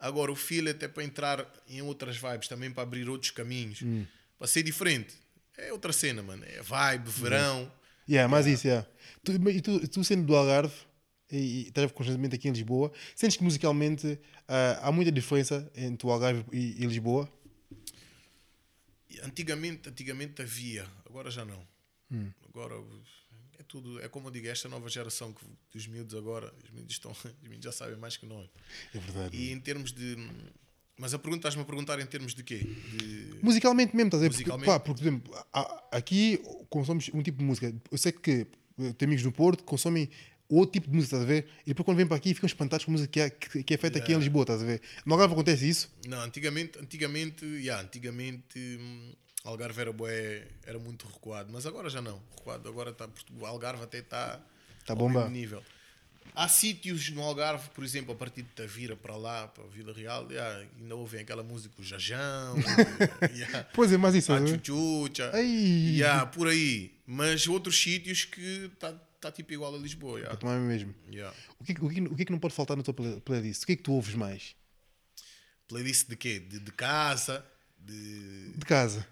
Agora 0.00 0.32
o 0.32 0.36
Fillet 0.36 0.82
é 0.82 0.88
para 0.88 1.04
entrar 1.04 1.46
em 1.68 1.82
outras 1.82 2.16
vibes, 2.16 2.48
também 2.48 2.72
para 2.72 2.82
abrir 2.82 3.08
outros 3.08 3.30
caminhos. 3.30 3.82
Hum. 3.82 4.06
Para 4.38 4.46
ser 4.46 4.62
diferente. 4.62 5.14
É 5.58 5.70
outra 5.72 5.92
cena, 5.92 6.22
mano. 6.22 6.42
É 6.46 6.62
vibe, 6.62 7.10
verão. 7.10 7.70
Yeah, 8.08 8.26
mais 8.26 8.46
isso, 8.46 8.66
yeah. 8.66 8.88
Tu, 9.22 9.32
e 9.50 9.60
tu, 9.60 9.86
tu 9.88 10.02
sendo 10.02 10.24
do 10.24 10.34
Algarve 10.34 10.74
e, 11.30 11.36
e 11.36 11.68
estás 11.68 11.92
constantemente 11.92 12.34
aqui 12.34 12.48
em 12.48 12.52
Lisboa, 12.52 12.90
sentes 13.14 13.36
que 13.36 13.44
musicalmente 13.44 14.18
ah, 14.48 14.80
há 14.82 14.92
muita 14.92 15.12
diferença 15.12 15.70
entre 15.76 16.06
o 16.06 16.10
Algarve 16.10 16.44
e, 16.50 16.82
e 16.82 16.86
Lisboa? 16.86 17.30
Antigamente, 19.22 19.90
antigamente 19.90 20.40
havia, 20.40 20.86
agora 21.04 21.30
já 21.30 21.44
não. 21.44 21.62
Hum. 22.10 22.30
Agora 22.48 22.74
é 22.74 22.78
tudo, 23.70 24.00
é 24.02 24.08
como 24.08 24.28
eu 24.28 24.32
digo, 24.32 24.48
esta 24.48 24.68
nova 24.68 24.88
geração 24.88 25.32
que, 25.32 25.44
dos 25.72 25.86
miúdos 25.86 26.14
agora, 26.14 26.52
os 26.64 26.70
miúdos, 26.70 26.92
estão, 26.92 27.12
os 27.42 27.48
miúdos 27.48 27.64
já 27.64 27.72
sabem 27.72 27.96
mais 27.96 28.16
que 28.16 28.26
nós. 28.26 28.48
É 28.92 28.98
verdade. 28.98 29.36
E 29.36 29.52
em 29.52 29.60
termos 29.60 29.92
de. 29.92 30.16
Mas 30.98 31.14
a 31.14 31.18
pergunta 31.18 31.48
estás-me 31.48 31.62
a 31.62 31.64
perguntar 31.64 31.98
em 31.98 32.04
termos 32.04 32.34
de 32.34 32.42
quê? 32.42 32.58
De... 32.58 33.38
Musicalmente 33.42 33.96
mesmo, 33.96 34.08
estás 34.08 34.22
a 34.22 34.28
ver? 34.28 34.30
Porque, 34.30 34.42
Musicalmente? 34.42 34.66
pá, 34.66 34.80
porque, 34.80 35.02
por 35.02 35.08
exemplo, 35.08 35.46
aqui 35.90 36.42
consomos 36.68 37.10
um 37.14 37.22
tipo 37.22 37.38
de 37.38 37.44
música. 37.44 37.74
Eu 37.90 37.96
sei 37.96 38.12
que 38.12 38.46
eh, 38.78 38.92
tenho 38.92 39.08
amigos 39.08 39.24
no 39.24 39.32
Porto 39.32 39.60
que 39.60 39.64
consomem 39.64 40.10
outro 40.46 40.72
tipo 40.72 40.90
de 40.90 40.94
música, 40.94 41.16
estás 41.16 41.22
a 41.22 41.32
ver? 41.32 41.48
E 41.64 41.68
depois 41.68 41.84
quando 41.86 41.96
vêm 41.96 42.06
para 42.06 42.18
aqui 42.18 42.34
ficam 42.34 42.46
espantados 42.46 42.84
com 42.84 42.90
a 42.90 42.92
música 42.92 43.10
que 43.10 43.20
é, 43.20 43.30
que, 43.30 43.62
que 43.62 43.74
é 43.74 43.76
feita 43.78 43.98
aqui 43.98 44.12
em 44.12 44.18
Lisboa, 44.18 44.42
estás 44.42 44.60
a 44.62 44.66
ver? 44.66 44.82
No 45.06 45.14
Algarve 45.14 45.32
acontece 45.32 45.66
isso? 45.66 45.90
Não, 46.06 46.20
antigamente, 46.20 46.78
antigamente, 46.78 47.46
yeah, 47.46 47.82
antigamente 47.82 48.58
hum, 48.58 49.12
Algarve 49.44 49.80
era, 49.80 49.92
bué, 49.92 50.46
era 50.66 50.78
muito 50.78 51.06
recuado, 51.06 51.50
mas 51.52 51.64
agora 51.66 51.88
já 51.88 52.02
não. 52.02 52.20
Recuado, 52.36 52.68
agora 52.68 52.90
está 52.90 53.08
o 53.38 53.46
Algarve 53.46 53.82
até 53.84 53.98
está 53.98 54.38
Tá 54.84 54.92
ao 54.92 54.96
bomba. 54.96 55.28
nível. 55.28 55.62
Há 56.34 56.46
sítios 56.46 57.10
no 57.10 57.22
Algarve, 57.22 57.70
por 57.70 57.82
exemplo, 57.82 58.12
a 58.12 58.16
partir 58.16 58.42
de 58.42 58.48
Tavira 58.50 58.94
para 58.94 59.16
lá, 59.16 59.48
para 59.48 59.64
a 59.64 59.66
Vila 59.66 59.92
Real, 59.92 60.30
yeah, 60.30 60.64
ainda 60.78 60.94
ouvem 60.94 61.22
aquela 61.22 61.42
música, 61.42 61.74
o 61.78 61.82
Jajão, 61.82 62.56
yeah, 63.34 63.64
Pois 63.74 63.90
é, 63.92 63.96
mais 63.96 64.14
isso, 64.14 64.32
a 64.32 64.38
ver? 64.38 64.48
Chuchucha, 64.64 65.32
yeah, 65.40 66.26
por 66.26 66.46
aí. 66.46 66.94
Mas 67.06 67.48
outros 67.48 67.80
sítios 67.80 68.24
que 68.26 68.70
está 68.72 68.92
tá 69.20 69.32
tipo 69.32 69.52
igual 69.52 69.74
a 69.74 69.78
Lisboa. 69.78 70.18
Yeah. 70.20 70.36
Tomar 70.36 70.60
mesmo. 70.60 70.94
Yeah. 71.10 71.34
O 71.58 71.64
que, 71.64 71.72
o, 71.72 71.88
que, 71.88 72.00
o 72.02 72.14
que 72.14 72.22
é 72.22 72.24
que 72.26 72.32
não 72.32 72.38
pode 72.38 72.54
faltar 72.54 72.76
na 72.76 72.82
tua 72.82 72.94
play- 72.94 73.20
playlist? 73.20 73.62
O 73.64 73.66
que 73.66 73.72
é 73.72 73.76
que 73.76 73.82
tu 73.82 73.92
ouves 73.92 74.14
mais? 74.14 74.54
Playlist 75.66 76.08
de 76.08 76.16
quê? 76.16 76.38
De, 76.38 76.60
de 76.60 76.70
casa, 76.72 77.44
de. 77.78 78.52
De 78.56 78.64
casa. 78.66 79.06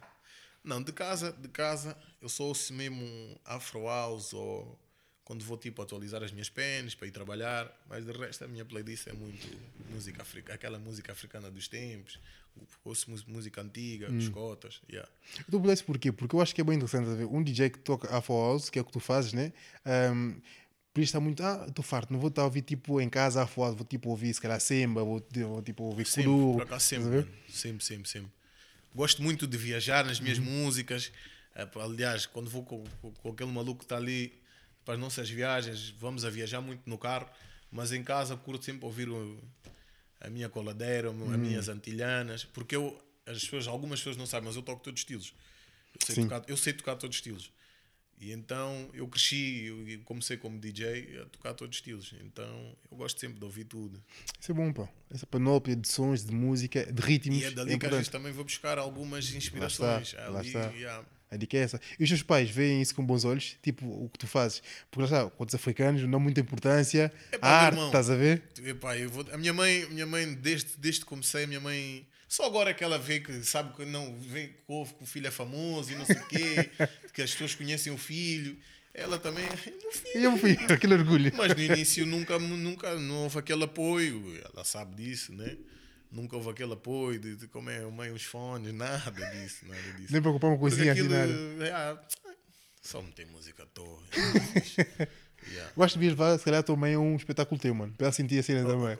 Não, 0.68 0.82
de 0.82 0.92
casa, 0.92 1.32
de 1.32 1.48
casa, 1.48 1.96
eu 2.20 2.28
só 2.28 2.44
ouço 2.44 2.74
mesmo 2.74 3.02
Afro 3.42 3.86
House 3.86 4.34
ou 4.34 4.78
quando 5.24 5.42
vou 5.42 5.56
tipo 5.56 5.80
atualizar 5.80 6.22
as 6.22 6.30
minhas 6.30 6.50
penas 6.50 6.94
para 6.94 7.06
ir 7.06 7.10
trabalhar, 7.10 7.74
mas 7.88 8.04
de 8.04 8.12
resto 8.12 8.44
a 8.44 8.48
minha 8.48 8.66
playlist 8.66 9.06
é 9.06 9.14
muito 9.14 9.48
música 9.90 10.20
africana, 10.20 10.54
aquela 10.54 10.78
música 10.78 11.10
africana 11.10 11.50
dos 11.50 11.68
tempos, 11.68 12.20
ouço 12.84 13.10
música 13.28 13.62
antiga, 13.62 14.10
Hum. 14.10 14.18
os 14.18 14.28
cotas, 14.28 14.82
yeah. 14.90 15.08
Perguntar 15.50 15.72
isso 15.72 15.84
porquê? 15.86 16.12
Porque 16.12 16.36
eu 16.36 16.40
acho 16.42 16.54
que 16.54 16.60
é 16.60 16.64
bem 16.64 16.76
interessante 16.76 17.16
ver 17.16 17.24
um 17.24 17.42
DJ 17.42 17.70
que 17.70 17.78
toca 17.78 18.14
Afro 18.14 18.34
House, 18.34 18.68
que 18.68 18.78
é 18.78 18.82
o 18.82 18.84
que 18.84 18.92
tu 18.92 19.00
fazes, 19.00 19.32
né? 19.32 19.54
Um, 20.12 20.38
por 20.92 21.00
isso 21.00 21.10
está 21.10 21.20
muito, 21.20 21.42
ah, 21.42 21.64
estou 21.66 21.82
farto, 21.82 22.12
não 22.12 22.20
vou 22.20 22.28
estar 22.28 22.42
a 22.42 22.44
ouvir 22.44 22.60
tipo 22.60 23.00
em 23.00 23.08
casa 23.08 23.42
Afro 23.42 23.62
House, 23.62 23.74
vou 23.74 23.86
tipo 23.86 24.10
ouvir 24.10 24.34
se 24.34 24.40
calhar 24.40 24.60
Semba, 24.60 25.02
vou, 25.02 25.26
vou 25.46 25.62
tipo 25.62 25.84
ouvir 25.84 26.04
acaso 26.60 26.84
sempre, 26.84 27.26
sempre, 27.48 27.84
sempre, 27.84 28.08
sempre. 28.10 28.37
Gosto 28.98 29.22
muito 29.22 29.46
de 29.46 29.56
viajar 29.56 30.04
nas 30.04 30.18
minhas 30.18 30.40
músicas. 30.40 31.12
Eh, 31.54 31.68
Aliás, 31.80 32.26
quando 32.26 32.50
vou 32.50 32.64
com, 32.64 32.82
com- 33.00 33.30
aquele 33.30 33.48
maluco 33.52 33.78
que 33.78 33.84
está 33.84 33.96
ali 33.96 34.32
para 34.84 34.94
as 34.94 35.00
nossas 35.00 35.30
viagens, 35.30 35.90
vamos 35.90 36.24
a 36.24 36.30
viajar 36.30 36.60
muito 36.60 36.82
no 36.84 36.98
carro, 36.98 37.30
mas 37.70 37.92
em 37.92 38.02
casa 38.02 38.36
curto 38.36 38.64
sempre 38.64 38.84
ouvir 38.84 39.06
a 40.20 40.28
minha 40.28 40.48
coladeira, 40.48 41.10
as 41.10 41.14
minhas 41.38 41.68
antilhanas, 41.68 42.44
porque 42.44 42.74
eu, 42.74 43.00
as 43.24 43.38
pessoas, 43.44 43.68
algumas 43.68 44.00
pessoas 44.00 44.16
não 44.16 44.26
sabem, 44.26 44.48
mas 44.48 44.56
eu 44.56 44.62
toco 44.62 44.82
todos 44.82 44.98
os 44.98 45.02
estilos. 45.04 45.32
Eu 45.94 46.04
sei, 46.04 46.14
Sim. 46.16 46.22
tocar, 46.24 46.42
eu 46.48 46.56
sei 46.56 46.72
tocar 46.72 46.96
todos 46.96 47.14
os 47.14 47.18
estilos. 47.18 47.52
E 48.20 48.32
então 48.32 48.88
eu 48.92 49.06
cresci, 49.06 49.64
eu 49.66 50.00
comecei 50.04 50.36
como 50.36 50.58
DJ 50.58 51.20
a 51.22 51.24
tocar 51.26 51.54
todos 51.54 51.76
os 51.76 51.78
estilos. 51.78 52.12
Então 52.24 52.76
eu 52.90 52.96
gosto 52.96 53.20
sempre 53.20 53.38
de 53.38 53.44
ouvir 53.44 53.64
tudo. 53.64 54.02
Isso 54.40 54.50
é 54.50 54.54
bom, 54.54 54.72
pá. 54.72 54.88
Essa 55.10 55.26
panóplia 55.26 55.76
de 55.76 55.86
sons, 55.88 56.24
de 56.24 56.32
música, 56.34 56.84
de 56.92 57.00
ritmos. 57.02 57.38
E 57.38 57.44
é 57.44 57.50
dali 57.52 57.74
é 57.74 57.78
que 57.78 57.86
às 57.86 57.92
vezes 57.92 58.08
também 58.08 58.32
vou 58.32 58.44
buscar 58.44 58.76
algumas 58.78 59.30
Lá 59.30 59.36
inspirações. 59.36 60.08
está, 60.08 60.28
lá 60.28 60.38
Ali, 60.40 60.48
está. 60.48 60.60
yeah. 60.70 61.04
A 61.30 61.36
dica 61.36 61.58
é 61.58 61.60
essa. 61.60 61.78
E 61.98 62.02
os 62.04 62.08
teus 62.08 62.22
pais 62.22 62.48
veem 62.50 62.80
isso 62.80 62.94
com 62.94 63.04
bons 63.04 63.24
olhos, 63.24 63.56
tipo 63.62 63.84
o 63.86 64.08
que 64.08 64.18
tu 64.18 64.26
fazes. 64.26 64.62
Porque 64.90 65.00
lá 65.12 65.18
está, 65.24 65.30
quantos 65.36 65.54
africanos 65.54 66.00
não 66.02 66.10
dão 66.12 66.20
muita 66.20 66.40
importância 66.40 67.12
Epá, 67.30 67.46
arte, 67.48 67.74
irmão. 67.74 67.86
estás 67.88 68.08
a 68.08 68.16
ver? 68.16 68.42
Epá, 68.64 68.94
vou- 69.08 69.26
a 69.30 69.36
minha 69.36 69.52
mãe, 69.52 69.86
minha 69.90 70.06
mãe 70.06 70.32
desde, 70.34 70.70
desde 70.78 71.00
que 71.02 71.06
comecei, 71.06 71.44
a 71.44 71.46
minha 71.46 71.60
mãe. 71.60 72.06
Só 72.28 72.44
agora 72.44 72.70
é 72.70 72.74
que 72.74 72.84
ela 72.84 72.98
vê 72.98 73.20
que 73.20 73.42
sabe 73.42 73.74
que 73.74 73.86
não 73.86 74.14
ouve 74.68 74.94
que 74.98 75.02
o 75.02 75.06
filho 75.06 75.26
é 75.26 75.30
famoso 75.30 75.92
e 75.92 75.96
não 75.96 76.04
sei 76.04 76.16
o 76.16 76.28
quê, 76.28 76.70
que 77.14 77.22
as 77.22 77.32
pessoas 77.32 77.54
conhecem 77.54 77.90
o 77.92 77.96
filho. 77.96 78.58
Ela 78.92 79.18
também. 79.18 79.44
Meu 79.46 79.56
filho. 79.56 79.78
E 80.14 80.24
eu 80.24 80.36
fui, 80.36 80.52
aquele 80.74 80.94
orgulho. 80.94 81.32
Mas 81.34 81.54
no 81.54 81.62
início 81.62 82.04
nunca, 82.04 82.38
nunca 82.38 82.94
não 82.96 83.22
houve 83.24 83.38
aquele 83.38 83.64
apoio. 83.64 84.38
Ela 84.52 84.64
sabe 84.64 84.96
disso, 84.96 85.32
né? 85.32 85.56
Nunca 86.10 86.36
houve 86.36 86.50
aquele 86.50 86.72
apoio 86.72 87.18
de, 87.18 87.36
de 87.36 87.48
como 87.48 87.70
é 87.70 87.82
a 87.82 87.90
mãe, 87.90 88.10
os 88.10 88.24
fones, 88.24 88.74
nada 88.74 89.10
disso, 89.30 89.66
nada 89.66 89.92
disso. 89.92 90.12
Nem 90.12 90.20
preocupar 90.20 90.50
uma 90.50 90.58
coisinha 90.58 90.92
assim, 90.92 91.02
aquilo, 91.02 91.14
nada. 91.14 91.66
é, 91.66 91.70
ah, 91.70 92.02
só 92.82 93.00
meter 93.02 93.26
música 93.26 93.62
à 93.62 93.66
toa. 93.66 94.02
yeah. 95.50 95.70
Eu 95.76 95.82
acho 95.82 95.94
que 95.94 95.98
devias 96.00 96.18
levar, 96.18 96.38
se 96.38 96.44
calhar, 96.44 96.62
também 96.62 96.96
um 96.96 97.16
espetáculo 97.16 97.60
teu, 97.60 97.74
mano. 97.74 97.92
Para 97.96 98.06
ela 98.06 98.12
sentir 98.12 98.38
a 98.38 98.42
cena 98.42 98.68
também. 98.68 98.96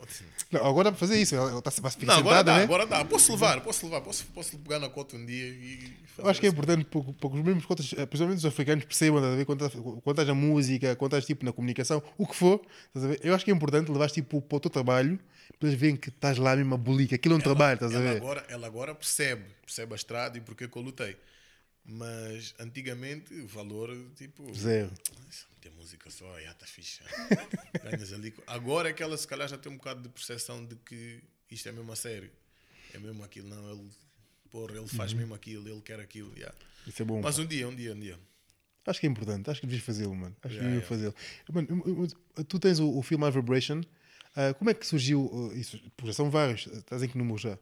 Não, 0.50 0.66
agora 0.66 0.90
para 0.90 0.98
fazer 0.98 1.20
isso, 1.20 1.34
ela 1.34 1.58
está 1.58 1.70
sempre 1.70 2.06
Não, 2.06 2.14
agora 2.14 2.38
sentada, 2.38 2.52
dá, 2.52 2.56
né? 2.58 2.62
agora 2.64 2.86
dá. 2.86 3.04
Posso 3.04 3.32
levar, 3.32 3.60
posso 3.60 3.84
levar, 3.86 4.00
posso, 4.00 4.24
posso 4.26 4.58
pegar 4.58 4.78
na 4.78 4.88
cota 4.88 5.16
um 5.16 5.24
dia 5.26 5.46
e 5.46 5.92
Eu 6.16 6.28
acho 6.28 6.40
que 6.40 6.46
é 6.46 6.48
assim. 6.48 6.56
importante 6.58 6.84
para 6.86 7.28
os 7.28 7.42
mesmos 7.44 7.66
contas, 7.66 7.92
eh, 7.96 8.06
principalmente 8.06 8.38
os 8.38 8.46
africanos, 8.46 8.84
percebam, 8.84 9.18
estás 9.18 9.34
a 9.34 9.36
ver? 9.36 9.44
Quando 9.44 9.66
estás, 9.66 9.82
quando 9.82 10.08
estás 10.10 10.28
na 10.28 10.34
música, 10.34 10.96
quando 10.96 11.12
estás 11.12 11.26
tipo, 11.26 11.44
na 11.44 11.52
comunicação, 11.52 12.02
o 12.16 12.26
que 12.26 12.34
for, 12.34 12.60
estás 12.86 13.04
a 13.04 13.08
ver? 13.08 13.20
Eu 13.22 13.34
acho 13.34 13.44
que 13.44 13.50
é 13.50 13.54
importante 13.54 13.90
levar 13.90 14.10
tipo, 14.10 14.40
para 14.40 14.56
o 14.56 14.60
teu 14.60 14.70
trabalho, 14.70 15.18
para 15.58 15.68
eles 15.68 15.78
verem 15.78 15.96
que 15.96 16.08
estás 16.08 16.38
lá 16.38 16.56
mesmo 16.56 16.74
a 16.74 16.78
bulir, 16.78 17.08
que 17.08 17.14
aquilo 17.14 17.34
é 17.34 17.36
um 17.36 17.40
trabalho, 17.40 17.74
estás 17.74 17.92
a 17.92 17.96
ela 17.96 18.04
ver? 18.10 18.16
agora, 18.16 18.44
ela 18.48 18.66
agora 18.66 18.94
percebe, 18.94 19.44
percebe 19.64 19.92
a 19.92 19.96
estrada 19.96 20.38
e 20.38 20.40
porque 20.40 20.66
que 20.66 20.76
eu 20.76 20.82
lutei. 20.82 21.16
Mas 21.90 22.54
antigamente 22.58 23.32
o 23.32 23.46
valor, 23.46 23.96
tipo. 24.14 24.52
Zero. 24.54 24.92
Tem 25.58 25.72
música 25.72 26.10
só, 26.10 26.38
já 26.38 26.52
está 26.52 26.66
fixe. 26.66 27.00
Ganhas 27.82 28.12
ali. 28.12 28.34
Agora 28.46 28.90
é 28.90 28.92
que 28.92 29.02
ela 29.02 29.16
se 29.16 29.26
calhar 29.26 29.48
já 29.48 29.56
tem 29.56 29.72
um 29.72 29.78
bocado 29.78 30.02
de 30.02 30.08
percepção 30.10 30.64
de 30.64 30.76
que 30.76 31.22
isto 31.50 31.66
é 31.66 31.72
mesmo 31.72 31.90
a 31.90 31.96
sério. 31.96 32.30
É 32.92 32.98
mesmo 32.98 33.24
aquilo, 33.24 33.48
não. 33.48 33.70
Ele, 33.70 33.88
porra, 34.50 34.76
ele 34.76 34.86
faz 34.86 35.14
mesmo 35.14 35.34
aquilo, 35.34 35.66
ele 35.66 35.80
quer 35.80 35.98
aquilo. 35.98 36.30
yeah. 36.36 36.54
Isso 36.86 37.00
é 37.00 37.04
bom. 37.06 37.22
Mas 37.22 37.38
um 37.38 37.46
dia, 37.46 37.66
um 37.66 37.74
dia, 37.74 37.94
um 37.94 38.00
dia. 38.00 38.18
Acho 38.86 39.00
que 39.00 39.06
é 39.06 39.10
importante, 39.10 39.50
acho 39.50 39.60
que 39.60 39.66
devias 39.66 39.84
fazê-lo, 39.84 40.14
mano. 40.14 40.36
Acho 40.42 40.54
que 40.54 40.60
Yeah, 40.60 40.80
devias 40.80 40.88
fazê-lo. 40.88 42.44
Tu 42.44 42.58
tens 42.58 42.78
o, 42.78 42.98
o 42.98 43.02
filme 43.02 43.24
My 43.24 43.30
Vibration. 43.30 43.82
ah, 44.36 44.54
como 44.54 44.70
é 44.70 44.74
que 44.74 44.86
surgiu 44.86 45.26
uh, 45.26 45.56
isso? 45.56 45.80
Já 46.04 46.12
são 46.12 46.30
vários. 46.30 46.66
Estás 46.66 47.02
em 47.02 47.08
que 47.08 47.16
número 47.16 47.38
já? 47.38 47.58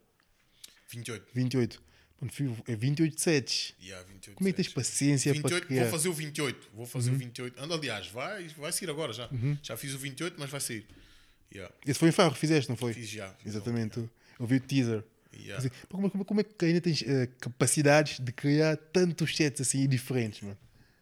28. 0.89 1.27
28. 1.33 1.83
Mano, 2.21 2.33
filho, 2.33 2.57
é 2.67 2.75
28 2.75 3.21
sets. 3.21 3.75
Yeah, 3.83 4.03
28 4.07 4.37
Como 4.37 4.49
é 4.49 4.53
que 4.53 4.57
tens 4.57 4.69
paciência 4.73 5.33
para 5.35 5.43
28, 5.43 5.67
criar? 5.67 5.83
vou 5.83 5.91
fazer 5.93 6.09
o 6.09 6.13
28. 6.15 6.71
Vou 6.73 6.87
fazer 6.87 7.11
o 7.11 7.15
28. 7.15 7.63
Anda, 7.63 7.75
aliás, 7.75 8.07
vai, 8.09 8.49
vai 8.49 8.73
sair 8.73 8.89
agora 8.91 9.13
já. 9.13 9.29
Já 9.63 9.77
fiz 9.77 9.93
o 9.95 9.99
28, 9.99 10.37
mas 10.39 10.49
vai 10.51 10.61
sair. 10.61 10.87
Yeah. 11.55 11.73
Esse 11.87 11.99
foi 11.99 12.09
em 12.09 12.13
Farro, 12.13 12.35
fizeste, 12.35 12.69
não 12.71 12.77
foi? 12.77 12.93
Fiz 12.95 13.09
já. 13.09 13.35
Exatamente. 13.45 13.99
Eu 14.41 14.47
vi 14.47 14.57
o 14.57 14.61
teaser. 14.61 15.05
Yeah. 15.35 15.59
Assim, 15.59 15.69
como, 15.89 16.11
como- 16.11 16.25
como 16.25 16.41
é 16.41 16.45
que 16.45 16.65
ainda 16.65 16.81
tens 16.81 17.03
eh, 17.03 17.29
capacidades 17.39 18.19
de 18.19 18.33
criar 18.33 18.77
tantos 18.77 19.37
sets 19.37 19.61
assim 19.61 19.87
diferentes, 19.87 20.41
mano? 20.41 20.57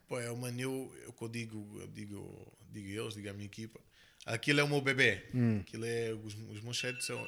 Pô, 0.09 0.19
é, 0.19 0.29
mano, 0.35 0.61
eu, 0.61 0.95
eu, 1.07 1.13
que 1.13 1.23
eu 1.23 1.29
digo, 1.29 1.81
eu 1.81 1.87
digo, 1.87 2.53
digo 2.73 2.89
eles, 2.89 3.15
digo 3.15 3.31
a 3.31 3.33
minha 3.33 3.47
equipa. 3.47 3.81
Aquilo 4.27 4.59
é 4.61 4.65
o 4.65 4.69
meu 4.69 4.81
bebê. 4.81 5.23
Aquilo 5.61 5.85
é, 5.85 6.13
os, 6.13 6.35
os 6.35 6.61
meus 6.63 6.79
sets, 6.79 7.05
são, 7.07 7.25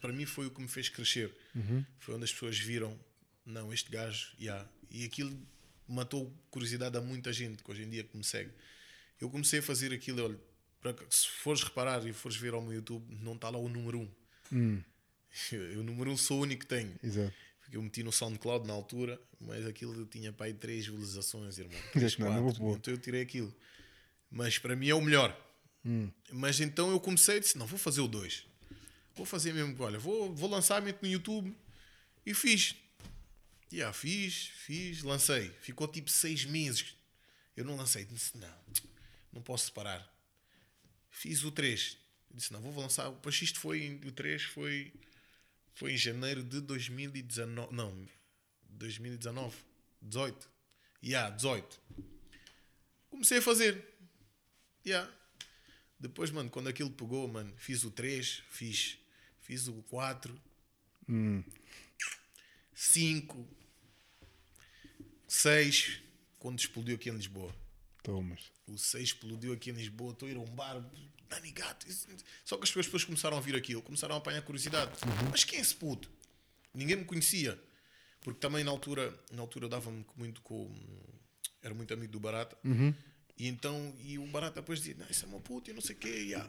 para 0.00 0.12
mim 0.12 0.26
foi 0.26 0.46
o 0.46 0.50
que 0.50 0.60
me 0.60 0.68
fez 0.68 0.88
crescer. 0.90 1.34
Foi 1.98 2.14
onde 2.14 2.24
as 2.24 2.32
pessoas 2.32 2.58
viram, 2.58 2.98
não, 3.44 3.72
este 3.72 3.90
gajo, 3.90 4.34
yeah. 4.40 4.68
e 4.90 5.04
aquilo 5.04 5.36
matou 5.88 6.32
curiosidade 6.50 6.96
a 6.96 7.00
muita 7.00 7.32
gente 7.32 7.62
que 7.62 7.70
hoje 7.70 7.82
em 7.82 7.90
dia 7.90 8.04
que 8.04 8.16
me 8.16 8.24
segue. 8.24 8.50
Eu 9.20 9.30
comecei 9.30 9.60
a 9.60 9.62
fazer 9.62 9.92
aquilo, 9.92 10.24
olha, 10.24 10.38
para 10.80 10.94
se 11.10 11.28
fores 11.28 11.62
reparar 11.62 12.06
e 12.06 12.12
fores 12.12 12.36
ver 12.36 12.54
ao 12.54 12.62
meu 12.62 12.72
YouTube, 12.72 13.04
não 13.22 13.34
está 13.34 13.48
lá 13.50 13.58
o 13.58 13.68
número 13.68 14.00
1. 14.00 14.10
Um. 14.52 14.82
Eu, 15.50 15.80
o 15.80 15.82
número 15.82 16.10
1 16.10 16.12
um 16.12 16.16
sou 16.16 16.38
o 16.38 16.42
único 16.42 16.60
que 16.60 16.68
tenho. 16.68 16.94
Exato. 17.02 17.34
Porque 17.60 17.76
eu 17.76 17.82
meti 17.82 18.04
no 18.04 18.12
SoundCloud 18.12 18.68
na 18.68 18.72
altura, 18.72 19.20
mas 19.40 19.66
aquilo 19.66 20.06
tinha 20.06 20.32
para 20.32 20.46
aí 20.46 20.54
3 20.54 20.86
visualizações, 20.86 21.58
irmão. 21.58 21.80
3, 21.92 22.18
não, 22.18 22.32
não 22.32 22.42
vou 22.42 22.52
4. 22.52 22.60
pôr. 22.60 22.76
Então 22.76 22.94
eu 22.94 22.98
tirei 22.98 23.22
aquilo. 23.22 23.52
Mas 24.30 24.58
para 24.58 24.76
mim 24.76 24.88
é 24.88 24.94
o 24.94 25.00
melhor. 25.00 25.36
Hum. 25.84 26.10
Mas 26.30 26.60
então 26.60 26.90
eu 26.90 27.00
comecei 27.00 27.38
e 27.38 27.40
disse: 27.40 27.58
não, 27.58 27.66
vou 27.66 27.78
fazer 27.78 28.00
o 28.00 28.06
2. 28.06 28.46
Vou 29.14 29.24
fazer 29.26 29.52
mesmo, 29.52 29.76
olha, 29.82 29.98
vou, 29.98 30.34
vou 30.34 30.48
lançar 30.48 30.82
meto 30.82 31.02
no 31.02 31.08
YouTube. 31.08 31.56
E 32.26 32.34
fiz. 32.34 32.76
E 33.70 33.76
yeah, 33.76 33.92
fiz, 33.92 34.46
fiz, 34.46 35.02
lancei. 35.02 35.50
Ficou 35.60 35.88
tipo 35.88 36.10
6 36.10 36.44
meses. 36.44 36.94
Eu 37.56 37.64
não 37.64 37.76
lancei. 37.76 38.04
Disse: 38.04 38.36
não, 38.36 38.64
não 39.32 39.42
posso 39.42 39.66
separar. 39.66 40.08
Fiz 41.10 41.42
o 41.44 41.50
3. 41.50 41.96
Disse: 42.32 42.52
não, 42.52 42.60
vou 42.60 42.82
lançar. 42.82 43.10
Depois 43.10 43.40
isto 43.42 43.58
foi, 43.60 44.00
o 44.04 44.12
3 44.12 44.42
foi 44.42 44.92
foi 45.74 45.92
em 45.92 45.96
janeiro 45.96 46.42
de 46.42 46.60
2019. 46.60 47.74
Não, 47.74 48.08
2019. 48.70 49.56
18. 50.00 50.48
Yeah, 51.02 51.34
18. 51.34 51.80
Comecei 53.10 53.38
a 53.38 53.42
fazer. 53.42 53.84
Yeah. 54.86 55.10
Depois, 55.98 56.30
mano, 56.30 56.50
quando 56.50 56.68
aquilo 56.68 56.90
pegou, 56.90 57.26
mano, 57.26 57.52
fiz 57.56 57.82
o 57.84 57.90
3, 57.90 58.42
fiz, 58.48 58.98
fiz 59.40 59.66
o 59.66 59.82
4, 59.84 60.40
5, 62.74 63.48
6, 65.28 66.00
quando 66.38 66.58
explodiu 66.58 66.96
aqui 66.96 67.10
em 67.10 67.14
Lisboa. 67.14 67.54
Tomas. 68.02 68.52
O 68.66 68.76
6 68.76 69.04
explodiu 69.04 69.52
aqui 69.52 69.70
em 69.70 69.74
Lisboa, 69.74 70.12
estou 70.12 70.28
a 70.28 70.30
ir 70.30 70.36
a 70.36 70.40
um 70.40 70.44
bar, 70.44 70.82
Dani 71.28 71.50
Gato. 71.52 71.86
Só 72.44 72.56
que 72.56 72.64
as 72.64 72.70
pessoas 72.70 73.04
começaram 73.04 73.36
a 73.36 73.40
ouvir 73.40 73.54
aquilo, 73.56 73.82
começaram 73.82 74.14
a 74.14 74.18
apanhar 74.18 74.42
curiosidade. 74.42 74.92
Mas 75.30 75.44
quem 75.44 75.58
é 75.58 75.62
esse 75.62 75.74
puto? 75.74 76.10
Ninguém 76.72 76.96
me 76.96 77.04
conhecia. 77.04 77.60
Porque 78.20 78.40
também 78.40 78.64
na 78.64 78.70
altura, 78.70 79.18
na 79.32 79.42
altura 79.42 79.68
dava-me 79.68 80.04
muito 80.16 80.40
com. 80.42 80.72
Era 81.62 81.74
muito 81.74 81.92
amigo 81.92 82.12
do 82.12 82.20
Barata. 82.20 82.56
E 83.36 83.48
então, 83.48 83.94
e 84.00 84.18
o 84.18 84.26
Barata 84.26 84.60
depois 84.60 84.78
dizia: 84.78 84.96
Não, 84.96 85.06
isso 85.08 85.24
é 85.24 85.28
uma 85.28 85.40
puta 85.40 85.70
e 85.70 85.74
não 85.74 85.80
sei 85.80 85.94
o 85.94 85.98
quê. 85.98 86.24
E 86.24 86.34
há 86.34 86.48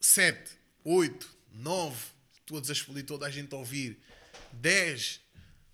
7, 0.00 0.58
8, 0.84 1.36
9, 1.52 2.06
todos 2.52 2.70
a 2.70 2.72
explodir, 2.72 3.04
toda 3.04 3.26
a 3.26 3.30
gente 3.30 3.54
a 3.54 3.56
ouvir. 3.58 3.98
10, 4.52 5.20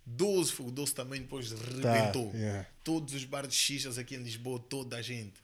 12, 0.05 0.51
foi 0.51 0.67
o 0.67 0.71
12 0.71 0.93
também 0.95 1.21
depois 1.21 1.51
rebentou. 1.51 2.31
yeah. 2.33 2.65
Todos 2.83 3.13
os 3.13 3.25
bares 3.25 3.49
de 3.49 3.55
xixas 3.55 3.97
aqui 3.97 4.15
em 4.15 4.23
Lisboa, 4.23 4.59
toda 4.59 4.97
a 4.97 5.01
gente. 5.01 5.35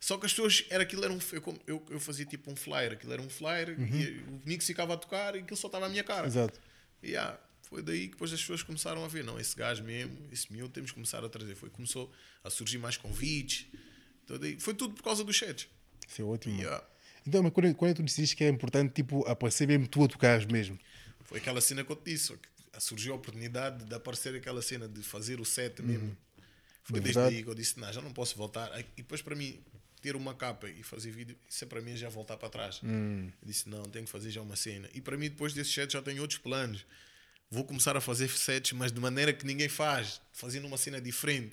Só 0.00 0.16
que 0.16 0.24
as 0.24 0.32
pessoas, 0.32 0.64
era 0.70 0.82
aquilo 0.82 1.04
era 1.04 1.12
um, 1.12 1.18
eu, 1.66 1.84
eu, 1.90 2.00
fazia 2.00 2.24
tipo 2.24 2.50
um 2.50 2.56
flyer, 2.56 2.92
aquilo 2.92 3.12
era 3.12 3.20
um 3.20 3.28
flyer 3.28 3.76
e 3.78 4.18
o 4.28 4.40
mix 4.46 4.66
ficava 4.66 4.94
a 4.94 4.96
tocar 4.96 5.36
e 5.36 5.40
aquilo 5.40 5.56
só 5.58 5.68
estava 5.68 5.86
à 5.86 5.88
minha 5.90 6.02
cara. 6.02 6.26
Exato. 6.26 6.58
E 7.02 7.14
ah, 7.14 7.38
foi 7.68 7.82
daí 7.82 8.06
que 8.06 8.12
depois 8.12 8.32
as 8.32 8.40
pessoas 8.40 8.62
começaram 8.62 9.04
a 9.04 9.08
ver, 9.08 9.22
não, 9.22 9.38
esse 9.38 9.54
gajo 9.54 9.84
mesmo, 9.84 10.16
esse 10.32 10.50
miúdo 10.50 10.72
temos 10.72 10.90
que 10.90 10.94
começar 10.94 11.22
a 11.22 11.28
trazer. 11.28 11.54
Foi, 11.54 11.68
começou 11.68 12.10
a 12.42 12.48
surgir 12.48 12.78
mais 12.78 12.96
convites 12.96 13.66
Então, 14.24 14.38
daí- 14.38 14.58
foi 14.58 14.72
tudo 14.72 14.94
por 14.94 15.02
causa 15.02 15.22
dos 15.22 15.36
sets. 15.38 15.68
Isso 16.08 16.22
é 16.22 16.24
ótimo. 16.24 16.58
Yeah. 16.58 16.82
Então, 17.26 17.42
mas 17.42 17.52
quando, 17.52 17.74
quando 17.74 17.94
tu 17.96 18.02
decidiste 18.02 18.34
que 18.36 18.44
é 18.44 18.48
importante, 18.48 18.92
tipo, 18.94 19.26
aparecer 19.28 19.66
mesmo 19.68 19.86
tu 19.86 20.04
a 20.04 20.08
tocares 20.08 20.46
mesmo. 20.46 20.78
Foi 21.24 21.38
aquela 21.38 21.60
cena 21.60 21.84
que 21.84 21.92
eu 21.92 21.96
te 21.96 22.10
disse, 22.10 22.34
surgiu 22.78 23.12
a 23.12 23.16
oportunidade 23.16 23.84
de 23.84 23.94
aparecer 23.94 24.34
aquela 24.34 24.62
cena 24.62 24.88
de 24.88 25.02
fazer 25.02 25.40
o 25.40 25.44
set 25.44 25.80
mesmo. 25.82 26.16
Foi 26.82 26.94
De 26.98 27.04
desde 27.04 27.14
verdade. 27.20 27.36
aí 27.36 27.42
que 27.42 27.48
eu 27.48 27.54
disse, 27.54 27.78
não, 27.78 27.92
já 27.92 28.00
não 28.00 28.12
posso 28.12 28.36
voltar. 28.36 28.70
E 28.80 28.84
depois 28.96 29.20
para 29.22 29.36
mim, 29.36 29.60
ter 30.00 30.16
uma 30.16 30.34
capa 30.34 30.68
e 30.68 30.82
fazer 30.82 31.10
vídeo, 31.10 31.36
isso 31.48 31.62
é 31.62 31.66
para 31.66 31.80
mim 31.80 31.94
já 31.94 32.08
voltar 32.08 32.36
para 32.36 32.48
trás. 32.48 32.80
Eu 32.82 33.30
disse, 33.42 33.68
não, 33.68 33.82
tenho 33.84 34.06
que 34.06 34.10
fazer 34.10 34.30
já 34.30 34.40
uma 34.40 34.56
cena. 34.56 34.88
E 34.94 35.00
para 35.00 35.16
mim, 35.16 35.28
depois 35.28 35.52
desse 35.52 35.70
set, 35.72 35.92
já 35.92 36.02
tenho 36.02 36.22
outros 36.22 36.38
planos. 36.38 36.84
Vou 37.50 37.64
começar 37.64 37.96
a 37.96 38.00
fazer 38.00 38.28
sets, 38.30 38.72
mas 38.72 38.90
de 38.92 39.00
maneira 39.00 39.32
que 39.32 39.44
ninguém 39.44 39.68
faz, 39.68 40.20
fazendo 40.32 40.66
uma 40.66 40.78
cena 40.78 41.00
diferente. 41.00 41.52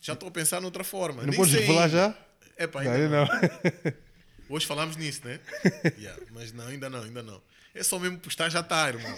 Já 0.00 0.14
estou 0.14 0.28
a 0.28 0.32
pensar 0.32 0.60
noutra 0.60 0.82
forma. 0.82 1.22
Não 1.22 1.28
Nem 1.28 1.36
podes 1.36 1.52
sei 1.52 1.60
revelar 1.62 1.88
já? 1.88 2.18
É 2.56 2.66
pá, 2.66 2.82
Não, 2.82 2.90
ainda 2.92 3.08
não. 3.08 3.24
não. 3.26 3.30
Hoje 4.48 4.66
falámos 4.66 4.96
nisso, 4.96 5.22
né? 5.24 5.40
Yeah, 5.98 6.20
Mas 6.32 6.52
não, 6.52 6.66
ainda 6.66 6.90
não, 6.90 7.02
ainda 7.02 7.22
não. 7.22 7.42
É 7.74 7.82
só 7.82 7.98
mesmo 7.98 8.18
postar, 8.18 8.50
já 8.50 8.60
está, 8.60 8.88
irmão. 8.88 9.16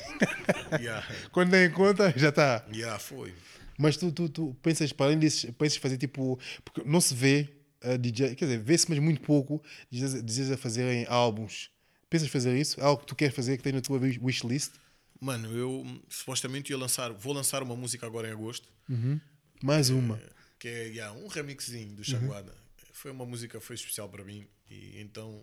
Yeah, 0.80 1.04
Quando 1.32 1.50
tem 1.50 1.66
em 1.66 1.70
conta, 1.70 2.12
já 2.16 2.28
está. 2.28 2.64
yeah, 2.72 2.98
foi. 2.98 3.34
Mas 3.78 3.96
tu, 3.96 4.12
tu, 4.12 4.28
tu 4.28 4.56
pensas, 4.62 4.92
para 4.92 5.06
além 5.06 5.18
disso, 5.18 5.52
pensas 5.54 5.76
fazer 5.78 5.96
tipo. 5.96 6.38
Porque 6.64 6.82
não 6.88 7.00
se 7.00 7.14
vê 7.14 7.48
a 7.82 7.96
DJ, 7.96 8.34
quer 8.36 8.44
dizer, 8.44 8.58
vê-se, 8.62 8.88
mas 8.88 8.98
muito 9.00 9.20
pouco, 9.22 9.60
dizes, 9.90 10.50
a 10.50 10.56
fazerem 10.56 11.04
álbuns. 11.08 11.70
Pensas 12.08 12.28
fazer 12.28 12.56
isso? 12.56 12.80
Algo 12.80 13.00
que 13.00 13.08
tu 13.08 13.16
queres 13.16 13.34
fazer 13.34 13.56
que 13.56 13.62
tem 13.64 13.72
na 13.72 13.80
tua 13.80 13.98
wish- 13.98 14.20
wishlist? 14.22 14.72
Mano, 15.20 15.50
eu 15.56 15.84
supostamente 16.08 16.70
ia 16.70 16.78
lançar, 16.78 17.12
vou 17.12 17.32
lançar 17.32 17.62
uma 17.62 17.74
música 17.74 18.06
agora 18.06 18.28
em 18.28 18.32
agosto, 18.32 18.68
Mais 19.62 19.90
uma. 19.90 20.20
que 20.58 20.68
é 20.68 20.84
yeah, 20.88 21.18
um 21.18 21.26
remixinho 21.26 21.96
do 21.96 22.04
Chaguada. 22.04 22.54
Foi 23.04 23.10
uma 23.10 23.26
música 23.26 23.60
foi 23.60 23.76
especial 23.76 24.08
para 24.08 24.24
mim 24.24 24.46
e 24.70 24.98
então 24.98 25.42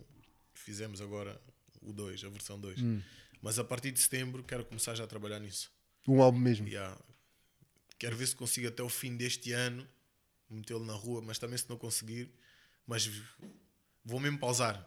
fizemos 0.52 1.00
agora 1.00 1.40
o 1.80 1.94
2, 1.94 2.24
a 2.24 2.30
versão 2.30 2.60
2. 2.60 2.80
Mas 3.40 3.60
a 3.60 3.64
partir 3.64 3.92
de 3.92 4.00
setembro 4.00 4.42
quero 4.42 4.66
começar 4.66 4.96
já 4.96 5.04
a 5.04 5.08
trabalhar 5.08 5.38
nisso. 5.38 5.70
Um 6.08 6.24
álbum 6.24 6.40
mesmo. 6.40 6.68
Yeah. 6.68 6.98
Quero 8.00 8.18
ver 8.18 8.26
se 8.26 8.36
consigo 8.36 8.68
até 8.68 8.82
o 8.82 8.90
fim 8.90 9.16
deste 9.16 9.52
ano 9.52 9.88
metê-lo 10.50 10.84
na 10.84 10.94
rua, 10.94 11.22
mas 11.22 11.38
também 11.38 11.56
se 11.56 11.70
não 11.70 11.78
conseguir, 11.78 12.32
mas 12.88 13.08
vou 14.04 14.20
mesmo 14.20 14.40
pausar. 14.40 14.84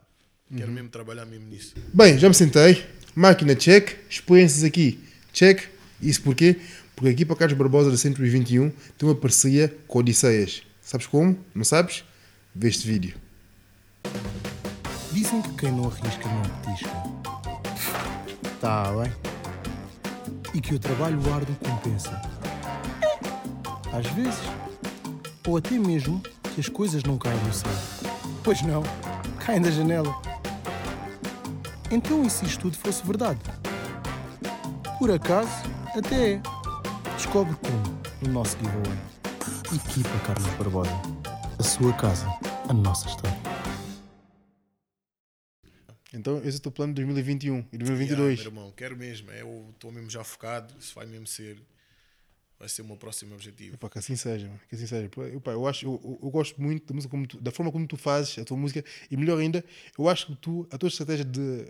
Quero 0.56 0.72
mesmo 0.72 0.88
trabalhar 0.88 1.26
mesmo 1.26 1.46
nisso. 1.46 1.76
Bem, 1.94 2.18
já 2.18 2.28
me 2.28 2.34
sentei. 2.34 2.84
Máquina 3.14 3.54
check. 3.54 3.96
Experiências 4.10 4.64
aqui 4.64 4.98
check. 5.32 5.70
Isso 6.02 6.22
porquê? 6.22 6.60
Porque 6.96 7.10
a 7.10 7.12
equipa 7.12 7.36
Carlos 7.36 7.56
Barbosa 7.56 7.92
da 7.92 7.96
121 7.96 8.70
tem 8.98 9.08
uma 9.08 9.14
parceria 9.14 9.68
com 9.86 10.00
Odisseias. 10.00 10.64
Sabes 10.82 11.06
como? 11.06 11.38
Não 11.54 11.62
sabes? 11.62 12.02
Vê 12.56 12.68
este 12.68 12.86
vídeo. 12.86 13.16
Dizem 15.10 15.42
que 15.42 15.52
quem 15.54 15.72
não 15.72 15.88
arrisca 15.88 16.28
não 16.28 16.42
petisca. 16.60 16.94
Tá 18.60 18.92
bem. 18.92 19.12
E 20.54 20.60
que 20.60 20.72
o 20.72 20.78
trabalho 20.78 21.18
árduo 21.34 21.56
compensa. 21.56 22.22
Às 23.92 24.06
vezes. 24.12 24.38
Ou 25.48 25.56
até 25.56 25.76
mesmo 25.76 26.22
que 26.54 26.60
as 26.60 26.68
coisas 26.68 27.02
não 27.02 27.18
caem 27.18 27.38
do 27.40 27.52
céu. 27.52 27.72
Pois 28.44 28.62
não, 28.62 28.84
caem 29.44 29.60
da 29.60 29.72
janela. 29.72 30.14
Então 31.90 32.22
e 32.22 32.30
se 32.30 32.44
isto 32.44 32.60
tudo 32.60 32.78
fosse 32.78 33.04
verdade? 33.04 33.40
Por 35.00 35.10
acaso, 35.10 35.50
até 35.96 36.34
é. 36.34 36.42
Descobre 37.16 37.56
como 37.56 37.98
no 38.22 38.32
nosso 38.32 38.56
giveaway. 38.58 38.98
Equipa 39.74 40.16
Carlos 40.24 40.54
Barbosa. 40.54 41.24
A 41.56 41.62
sua 41.62 41.92
casa, 41.92 42.26
a 42.68 42.72
nossa 42.72 43.08
história. 43.08 43.36
Então, 46.12 46.38
esse 46.44 46.56
é 46.56 46.60
o 46.60 46.62
teu 46.62 46.72
plano 46.72 46.92
de 46.94 47.02
2021 47.02 47.54
e 47.54 47.56
Yeah, 47.56 47.78
2022. 47.78 48.38
meu 48.40 48.46
irmão, 48.48 48.72
quero 48.76 48.96
mesmo. 48.96 49.30
é, 49.32 49.42
Eu 49.42 49.66
estou 49.74 49.90
mesmo 49.90 50.08
já 50.08 50.22
focado. 50.22 50.72
Isso 50.78 50.94
vai 50.94 51.06
mesmo 51.06 51.26
ser. 51.26 51.58
Vai 52.58 52.68
ser 52.68 52.82
o 52.82 52.84
meu 52.84 52.96
próximo 52.96 53.34
objetivo. 53.34 53.74
Epá, 53.74 53.90
que 53.90 53.98
assim 53.98 54.14
seja, 54.14 54.46
mano, 54.46 54.60
que 54.68 54.76
assim 54.76 54.86
seja. 54.86 55.10
Eu, 55.32 55.40
pá, 55.40 55.50
eu, 55.50 55.66
acho, 55.66 55.84
eu, 55.84 56.00
eu- 56.04 56.18
eu 56.22 56.30
gosto 56.30 56.60
muito 56.62 56.86
da 56.86 56.94
música 56.94 57.10
como 57.10 57.26
tu- 57.26 57.40
da 57.40 57.50
forma 57.50 57.72
como 57.72 57.84
tu 57.86 57.96
fazes 57.96 58.38
a 58.38 58.44
tua 58.44 58.56
música 58.56 58.84
e 59.10 59.16
melhor 59.16 59.40
ainda, 59.40 59.62
eu 59.98 60.08
acho 60.08 60.26
que 60.26 60.36
tu, 60.36 60.66
a 60.70 60.78
tua 60.78 60.88
estratégia 60.88 61.24
de 61.24 61.66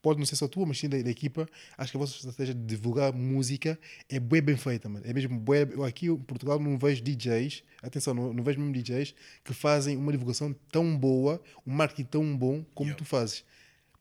pode 0.00 0.18
não 0.18 0.26
ser 0.26 0.36
só 0.36 0.46
tua, 0.48 0.64
mas 0.66 0.78
sim 0.78 0.88
da, 0.88 1.00
da 1.00 1.10
equipa, 1.10 1.48
acho 1.76 1.90
que 1.92 1.96
a 1.96 2.00
vossa 2.00 2.14
estratégia 2.14 2.54
de 2.54 2.64
divulgar 2.64 3.12
música 3.12 3.78
é 4.08 4.20
bem 4.20 4.40
bem 4.40 4.56
feita, 4.56 4.88
mano. 4.88 5.04
É 5.06 5.12
mesmo 5.12 5.38
bué, 5.38 5.68
eu 5.70 5.84
aqui 5.84 6.06
em 6.06 6.16
Portugal 6.16 6.58
não 6.58 6.78
vejo 6.78 7.02
DJs, 7.02 7.62
atenção, 7.82 8.14
não, 8.14 8.32
não 8.32 8.42
vejo 8.42 8.58
mesmo 8.60 8.72
DJs 8.72 9.14
que 9.44 9.52
fazem 9.52 9.96
uma 9.96 10.12
divulgação 10.12 10.54
tão 10.70 10.96
boa, 10.96 11.42
um 11.66 11.72
marketing 11.72 12.04
tão 12.04 12.36
bom 12.36 12.64
como 12.74 12.88
Yeah. 12.88 12.98
tu 12.98 13.04
fazes. 13.04 13.44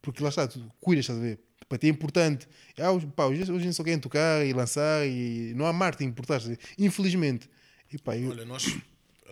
Porque 0.02 0.24
lá 0.24 0.30
está, 0.30 0.48
tu 0.48 0.72
cuidas, 0.80 1.04
estás 1.04 1.20
a 1.20 1.22
ver? 1.22 1.40
Para 1.68 1.78
ti 1.78 1.88
é 1.88 1.90
importante. 1.90 2.48
Ah, 2.78 2.88
pá, 3.14 3.26
hoje, 3.26 3.52
hoje 3.52 3.74
só 3.74 3.84
querem 3.84 4.00
tocar 4.00 4.46
e 4.46 4.54
lançar 4.54 5.06
e 5.06 5.54
não 5.56 5.66
há 5.66 5.74
marketing 5.74 6.14
por 6.14 6.26
trás. 6.26 6.48
Infelizmente. 6.78 7.50
E, 7.92 7.98
pá, 7.98 8.16
eu, 8.18 8.30
Olha, 8.30 8.46
nós 8.46 8.64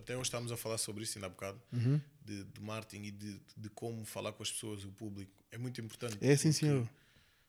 até 0.06 0.14
hoje 0.16 0.24
estávamos 0.28 0.52
a 0.52 0.58
falar 0.58 0.78
sobre 0.78 1.04
isso 1.04 1.18
ainda 1.18 1.26
há 1.28 1.30
bocado, 1.30 1.60
Uhum. 1.74 2.00
de, 2.24 2.44
de 2.44 2.62
marketing 2.62 3.06
e 3.08 3.12
de, 3.12 3.42
de 3.58 3.70
como 3.70 4.06
falar 4.06 4.32
com 4.34 4.44
as 4.44 4.52
pessoas, 4.52 4.84
o 4.86 4.90
público. 4.92 5.32
É 5.52 5.58
muito 5.58 5.82
importante. 5.82 6.18
é 6.22 6.36
sim, 6.38 6.52
senhor. 6.52 6.88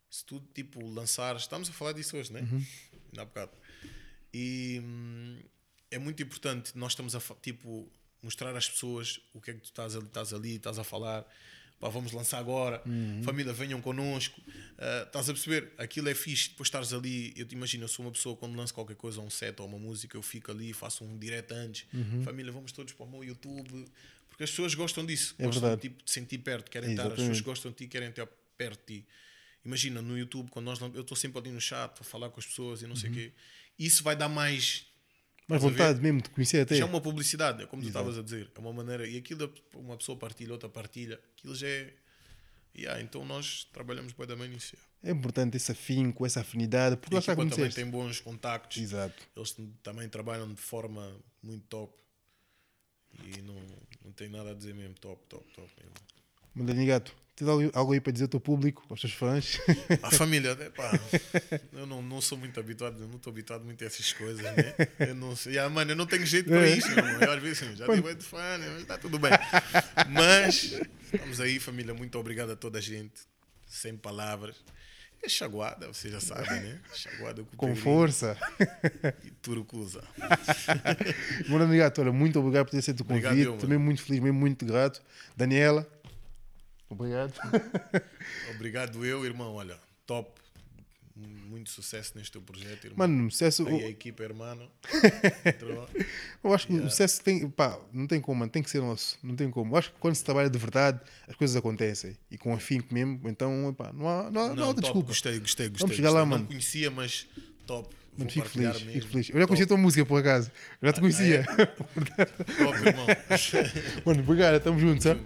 Se 0.09 0.25
tu, 0.25 0.41
tipo, 0.55 0.85
lançares. 0.87 1.43
Estamos 1.43 1.69
a 1.69 1.73
falar 1.73 1.93
disso 1.93 2.17
hoje, 2.17 2.33
né? 2.33 2.41
Uhum. 2.41 2.65
Ainda 3.11 3.23
há 3.23 3.25
bocado. 3.27 3.53
E 4.33 4.81
hum, 4.83 5.39
é 5.91 5.99
muito 5.99 6.23
importante 6.23 6.77
nós 6.77 6.93
estamos 6.93 7.15
a, 7.15 7.21
tipo, 7.43 7.91
mostrar 8.23 8.57
às 8.57 8.69
pessoas 8.71 9.21
o 9.35 9.41
que 9.41 9.51
é 9.51 9.55
que 9.55 9.61
tu 9.61 9.67
estás 9.67 9.95
ali, 9.95 10.07
estás 10.07 10.33
ali, 10.33 10.57
estás 10.57 10.79
a 10.79 10.85
falar. 10.85 11.27
Pá, 11.79 11.89
vamos 11.91 12.13
lançar 12.13 12.39
agora. 12.39 12.83
Uhum. 12.87 13.23
Família, 13.23 13.53
venham 13.53 13.81
connosco. 13.83 14.41
Ah, 14.79 15.05
estás 15.07 15.29
a 15.29 15.33
perceber? 15.35 15.73
Aquilo 15.77 16.09
é 16.09 16.15
fixe. 16.15 16.49
Depois 16.51 16.69
estás 16.69 16.93
ali. 16.95 17.35
Eu 17.37 17.47
te 17.47 17.55
imagino, 17.55 17.85
eu 17.85 17.89
sou 17.89 18.05
uma 18.05 18.13
pessoa 18.13 18.35
quando 18.37 18.57
lanço 18.57 18.73
qualquer 18.73 18.97
coisa, 18.97 19.21
um 19.21 19.29
set 19.31 19.61
ou 19.61 19.67
uma 19.69 19.79
música, 19.79 20.17
eu 20.17 20.23
fico 20.23 20.51
ali, 20.51 20.73
faço 20.73 21.05
um 21.05 21.19
direto 21.19 21.53
antes. 21.53 21.87
Uhum. 21.93 22.23
Família, 22.25 22.51
vamos 22.51 22.73
todos 22.73 22.93
para 22.93 23.05
o 23.05 23.11
meu 23.11 23.23
YouTube. 23.23 23.87
Porque 24.29 24.45
as 24.45 24.51
pessoas 24.51 24.75
gostam 24.75 25.05
disso. 25.05 25.35
É 25.39 25.45
gostam 25.45 25.63
verdade. 25.63 25.83
tipo, 25.83 26.03
de 26.05 26.11
sentir 26.11 26.39
perto, 26.39 26.71
querem 26.71 26.91
estar. 26.91 27.03
As 27.03 27.07
Exatamente. 27.09 27.31
pessoas 27.31 27.45
gostam 27.47 27.71
de 27.71 27.77
ti, 27.79 27.87
querem 27.89 28.09
estar 28.11 28.27
perto 28.57 28.81
de 28.87 29.01
ti. 29.01 29.07
Imagina 29.65 30.01
no 30.01 30.17
YouTube, 30.17 30.49
quando 30.51 30.67
nós, 30.67 30.79
eu 30.81 31.01
estou 31.01 31.17
sempre 31.17 31.39
ali 31.41 31.51
no 31.51 31.61
chat 31.61 32.01
a 32.01 32.05
falar 32.05 32.31
com 32.31 32.39
as 32.39 32.47
pessoas 32.47 32.83
e 32.83 32.85
não 32.85 32.91
Uhum. 32.91 32.97
sei 32.97 33.11
o 33.11 33.13
quê. 33.13 33.33
Isso 33.79 34.03
vai 34.05 34.15
dar 34.15 34.29
mais 34.29 34.87
A 35.49 35.59
vontade 35.59 36.01
mesmo 36.01 36.21
de 36.21 36.31
conhecer 36.31 36.61
até. 36.61 36.75
já 36.75 36.85
é 36.85 36.89
uma 36.89 37.01
publicidade, 37.01 37.63
é 37.63 37.67
como 37.67 37.83
tu 37.83 37.89
estavas 37.89 38.19
a 38.19 38.23
dizer. 38.23 38.51
É 38.55 38.59
uma 38.59 38.73
maneira. 38.73 39.07
E 39.07 39.17
aquilo, 39.17 39.53
uma 39.75 39.97
pessoa 39.97 40.19
partilha, 40.19 40.53
outra 40.53 40.69
partilha. 40.69 41.21
Aquilo 41.37 41.55
já 41.55 41.69
é. 41.69 41.93
Yeah, 42.77 43.01
então 43.01 43.25
nós 43.25 43.65
trabalhamos 43.73 44.13
bem 44.13 44.27
também 44.27 44.51
nisso. 44.51 44.77
É 45.03 45.11
importante 45.11 45.57
esse 45.57 45.73
afinco, 45.73 46.27
essa 46.27 46.41
afinidade, 46.41 46.97
porque 46.97 47.15
lá 47.15 47.21
está 47.21 47.35
também 47.35 47.71
tem 47.71 47.89
bons 47.89 48.21
contactos. 48.21 48.77
Exato. 48.77 49.15
Eles 49.35 49.57
também 49.83 50.09
trabalham 50.09 50.53
de 50.53 50.61
forma 50.61 51.17
muito 51.43 51.65
top. 51.69 52.03
E 53.25 53.41
não, 53.41 53.55
não 54.05 54.13
tem 54.13 54.29
nada 54.29 54.51
a 54.51 54.55
dizer 54.55 54.75
mesmo. 54.75 54.95
Top, 54.97 55.25
top, 55.27 55.47
top. 55.55 55.71
mesmo. 55.79 55.95
Mandarinho 56.55 56.87
Gato, 56.87 57.15
tens 57.37 57.47
algo, 57.49 57.71
algo 57.75 57.93
aí 57.93 58.01
para 58.01 58.13
dizer 58.13 58.25
ao 58.25 58.29
teu 58.29 58.41
público, 58.41 58.83
aos 58.89 59.01
teus 59.01 59.13
fãs? 59.13 59.59
A 60.03 60.11
família, 60.11 60.51
epá, 60.53 60.91
eu 61.73 61.87
não, 61.87 62.01
não 62.03 62.21
sou 62.21 62.37
muito 62.39 62.59
habituado, 62.59 63.01
eu 63.03 63.07
não 63.09 63.17
estou 63.17 63.31
habituado 63.31 63.65
muito 63.65 63.85
a 63.85 63.87
essas 63.87 64.13
coisas, 64.13 64.43
né? 64.43 64.75
Eu 64.99 65.15
não 65.15 65.37
sei, 65.37 65.59
ah, 65.59 65.69
mano, 65.69 65.93
eu 65.93 65.97
não 65.97 66.07
tenho 66.07 66.25
jeito 66.27 66.49
para 66.49 66.67
É. 66.67 66.77
isso. 66.77 66.89
Eu 67.21 67.31
às 67.31 67.43
vezes 67.43 67.63
assim, 67.63 67.77
já 67.77 67.87
tive 67.87 68.15
de 68.15 68.25
fã, 68.25 68.59
né? 68.59 68.79
está 68.81 68.97
tudo 68.99 69.19
bem. 69.19 69.31
Mas 70.11 70.81
estamos 71.13 71.41
aí, 71.41 71.61
família, 71.61 71.93
muito 71.95 72.19
obrigado 72.19 72.51
a 72.53 72.57
toda 72.57 72.79
a 72.79 72.83
gente, 72.83 73.13
sem 73.69 73.97
palavras. 73.97 74.57
É 75.23 75.29
chaguada, 75.29 75.89
você 75.89 76.11
já 76.11 76.21
sabe, 76.21 76.49
né? 76.49 76.79
Chaguada 76.95 77.43
com, 77.43 77.57
Com 77.57 77.75
força. 77.75 78.37
e 79.25 79.31
Turucusa. 79.31 80.05
Mandarinho 81.49 81.79
Gato, 81.79 82.01
olha, 82.03 82.13
muito 82.13 82.39
obrigado 82.39 82.67
por 82.67 82.71
ter 82.73 82.79
aceito 82.79 83.01
o 83.01 83.03
Obrigado, 83.05 83.31
convite. 83.31 83.45
eu, 83.47 83.51
mano. 83.53 83.61
Também 83.63 83.79
muito 83.79 84.03
feliz, 84.03 84.21
muito 84.21 84.65
grato. 84.67 85.03
Daniela, 85.37 85.89
obrigado. 86.89 87.33
Obrigado 88.55 89.05
eu, 89.05 89.25
irmão, 89.25 89.55
olha, 89.55 89.77
top. 90.07 90.31
Muito 91.19 91.71
sucesso 91.71 92.13
neste 92.15 92.33
teu 92.33 92.43
projeto, 92.43 92.85
irmão. 92.85 93.09
Mano, 93.09 93.31
sucesso. 93.31 93.67
Aí 93.67 93.85
a 93.85 93.89
equipa, 93.89 94.23
irmão. 94.23 94.69
Eu 96.45 96.53
acho 96.53 96.67
que 96.67 96.75
o 96.75 96.91
sucesso 96.91 97.23
tem. 97.23 97.49
Pá, 97.49 97.79
não 97.91 98.07
tem 98.07 98.21
como, 98.21 98.41
mano, 98.41 98.53
tem 98.53 98.63
que 98.63 98.69
ser 98.69 98.83
nosso. 98.83 99.19
Não 99.23 99.35
tem 99.35 99.51
como. 99.51 99.73
Eu 99.73 99.79
acho 99.79 99.93
que 99.93 99.99
quando 99.99 100.15
se 100.15 100.23
trabalha 100.23 100.51
de 100.51 100.59
verdade, 100.59 101.01
as 101.27 101.35
coisas 101.35 101.57
acontecem. 101.57 102.19
E 102.31 102.37
com 102.37 102.53
afinco 102.53 102.93
mesmo, 102.93 103.21
então, 103.31 103.75
pá, 103.79 103.91
não 103.95 104.07
há, 104.07 104.31
não 104.31 104.31
há, 104.31 104.31
não 104.31 104.43
há 104.43 104.55
Não, 104.55 104.67
outra 104.67 104.75
top, 104.75 104.81
desculpa. 104.83 105.09
gostei, 105.09 105.39
gostei, 105.41 105.69
gostei. 105.71 105.87
Vamos 105.87 105.97
chegar 105.97 106.11
lá, 106.11 106.21
gostei. 106.21 106.31
mano. 106.31 106.43
Não 106.43 106.49
conhecia, 106.49 106.91
mas 106.91 107.27
top. 107.67 107.97
Mano, 108.19 108.31
fico 108.31 108.49
feliz, 108.49 108.73
mesmo. 108.83 108.93
fico 108.93 109.07
feliz. 109.09 109.29
Eu 109.31 109.41
já 109.41 109.47
conhecia 109.47 109.65
a 109.65 109.69
Top, 109.69 109.77
tua 109.79 109.83
música, 109.83 110.05
por 110.05 110.21
acaso. 110.21 110.51
Eu 110.83 110.89
já 110.89 110.93
te 110.93 111.01
conhecia. 111.01 111.45
top, 112.59 112.79
irmão. 112.87 113.07
Mano, 114.05 114.21
obrigado, 114.23 114.57
estamos 114.57 114.83
juntos, 114.83 115.05
sabe? 115.05 115.23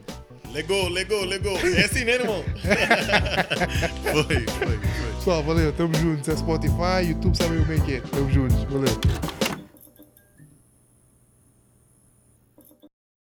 Legou, 0.52 0.88
legou, 0.88 1.24
legou. 1.24 1.56
É 1.58 1.84
assim, 1.84 2.04
né, 2.04 2.12
irmão? 2.14 2.44
foi, 4.12 4.24
foi, 4.24 4.46
foi. 4.46 5.14
Pessoal, 5.16 5.42
valeu, 5.44 5.70
estamos 5.70 5.98
juntos. 5.98 6.28
É 6.28 6.36
Spotify, 6.36 7.08
YouTube, 7.08 7.36
sabem 7.36 7.60
é 7.60 7.80
que 7.80 7.94
é. 7.94 7.96
Estamos 7.98 8.32
juntos, 8.32 8.64
valeu. 8.64 9.49